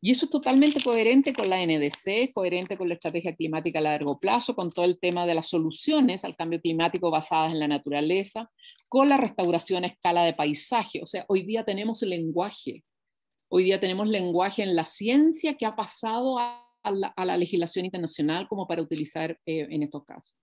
Y 0.00 0.10
eso 0.10 0.26
es 0.26 0.30
totalmente 0.30 0.82
coherente 0.82 1.32
con 1.32 1.48
la 1.48 1.64
NDC, 1.64 2.32
coherente 2.34 2.76
con 2.76 2.88
la 2.88 2.94
estrategia 2.94 3.34
climática 3.34 3.78
a 3.78 3.82
largo 3.82 4.18
plazo, 4.20 4.54
con 4.54 4.70
todo 4.70 4.84
el 4.84 4.98
tema 4.98 5.26
de 5.26 5.34
las 5.34 5.48
soluciones 5.48 6.24
al 6.24 6.36
cambio 6.36 6.60
climático 6.60 7.10
basadas 7.10 7.52
en 7.52 7.58
la 7.58 7.68
naturaleza, 7.68 8.50
con 8.88 9.08
la 9.08 9.16
restauración 9.16 9.84
a 9.84 9.88
escala 9.88 10.24
de 10.24 10.34
paisaje. 10.34 11.00
O 11.02 11.06
sea, 11.06 11.24
hoy 11.28 11.42
día 11.42 11.64
tenemos 11.64 12.02
lenguaje, 12.02 12.84
hoy 13.48 13.64
día 13.64 13.80
tenemos 13.80 14.06
lenguaje 14.08 14.62
en 14.62 14.76
la 14.76 14.84
ciencia 14.84 15.54
que 15.54 15.66
ha 15.66 15.74
pasado 15.74 16.38
a 16.38 16.62
la, 16.92 17.36
legislación 17.36 17.84
internacional 17.84 18.46
como 18.48 18.68
para 18.68 18.82
utilizar 18.82 19.32
eh, 19.46 19.66
en 19.70 19.82
estos 19.82 20.04
casos. 20.04 20.36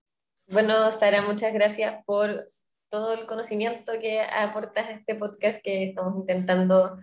Bueno, 0.48 0.92
Sara, 0.92 1.22
muchas 1.22 1.54
gracias 1.54 2.02
por 2.04 2.46
todo 2.90 3.14
el 3.14 3.26
conocimiento 3.26 3.92
que 4.00 4.20
aportas 4.20 4.86
a 4.88 4.92
este 4.92 5.14
podcast 5.14 5.62
que 5.62 5.84
estamos 5.84 6.16
intentando 6.16 6.98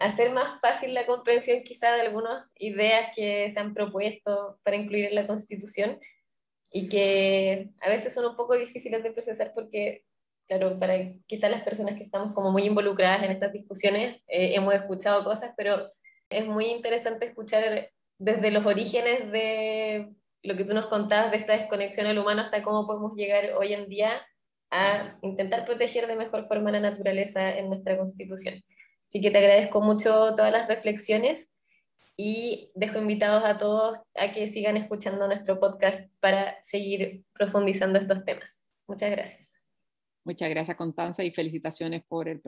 hacer 0.00 0.32
más 0.32 0.60
fácil 0.60 0.94
la 0.94 1.06
comprensión 1.06 1.62
quizá 1.62 1.92
de 1.94 2.00
algunas 2.00 2.46
ideas 2.58 3.10
que 3.14 3.50
se 3.50 3.60
han 3.60 3.74
propuesto 3.74 4.58
para 4.62 4.76
incluir 4.76 5.06
en 5.06 5.14
la 5.14 5.26
Constitución 5.26 5.98
y 6.72 6.88
que 6.88 7.70
a 7.80 7.88
veces 7.88 8.14
son 8.14 8.26
un 8.26 8.36
poco 8.36 8.54
difíciles 8.54 9.02
de 9.02 9.12
procesar 9.12 9.52
porque, 9.54 10.04
claro, 10.48 10.78
para 10.78 11.12
quizás 11.26 11.50
las 11.50 11.62
personas 11.62 11.96
que 11.96 12.04
estamos 12.04 12.32
como 12.32 12.50
muy 12.50 12.64
involucradas 12.64 13.22
en 13.22 13.30
estas 13.30 13.52
discusiones 13.52 14.16
eh, 14.28 14.54
hemos 14.54 14.74
escuchado 14.74 15.22
cosas, 15.24 15.52
pero 15.56 15.92
es 16.30 16.46
muy 16.46 16.66
interesante 16.66 17.26
escuchar 17.26 17.90
desde 18.18 18.50
los 18.50 18.64
orígenes 18.64 19.30
de 19.30 20.08
lo 20.42 20.56
que 20.56 20.64
tú 20.64 20.72
nos 20.72 20.86
contabas 20.86 21.30
de 21.30 21.38
esta 21.38 21.56
desconexión 21.56 22.06
al 22.06 22.18
humano 22.18 22.42
hasta 22.42 22.62
cómo 22.62 22.86
podemos 22.86 23.14
llegar 23.14 23.52
hoy 23.52 23.74
en 23.74 23.88
día 23.88 24.26
a 24.70 25.18
intentar 25.22 25.64
proteger 25.64 26.06
de 26.06 26.16
mejor 26.16 26.46
forma 26.46 26.70
la 26.70 26.80
naturaleza 26.80 27.56
en 27.56 27.68
nuestra 27.68 27.96
Constitución. 27.96 28.62
Así 29.08 29.20
que 29.22 29.30
te 29.30 29.38
agradezco 29.38 29.80
mucho 29.80 30.34
todas 30.36 30.52
las 30.52 30.68
reflexiones 30.68 31.52
y 32.16 32.70
dejo 32.74 32.98
invitados 32.98 33.42
a 33.44 33.56
todos 33.56 33.98
a 34.14 34.32
que 34.32 34.48
sigan 34.48 34.76
escuchando 34.76 35.26
nuestro 35.26 35.58
podcast 35.58 36.10
para 36.20 36.62
seguir 36.62 37.24
profundizando 37.32 37.98
estos 37.98 38.24
temas. 38.24 38.64
Muchas 38.86 39.10
gracias. 39.10 39.62
Muchas 40.24 40.50
gracias, 40.50 40.76
Constanza, 40.76 41.24
y 41.24 41.30
felicitaciones 41.30 42.02
por 42.06 42.28
el 42.28 42.40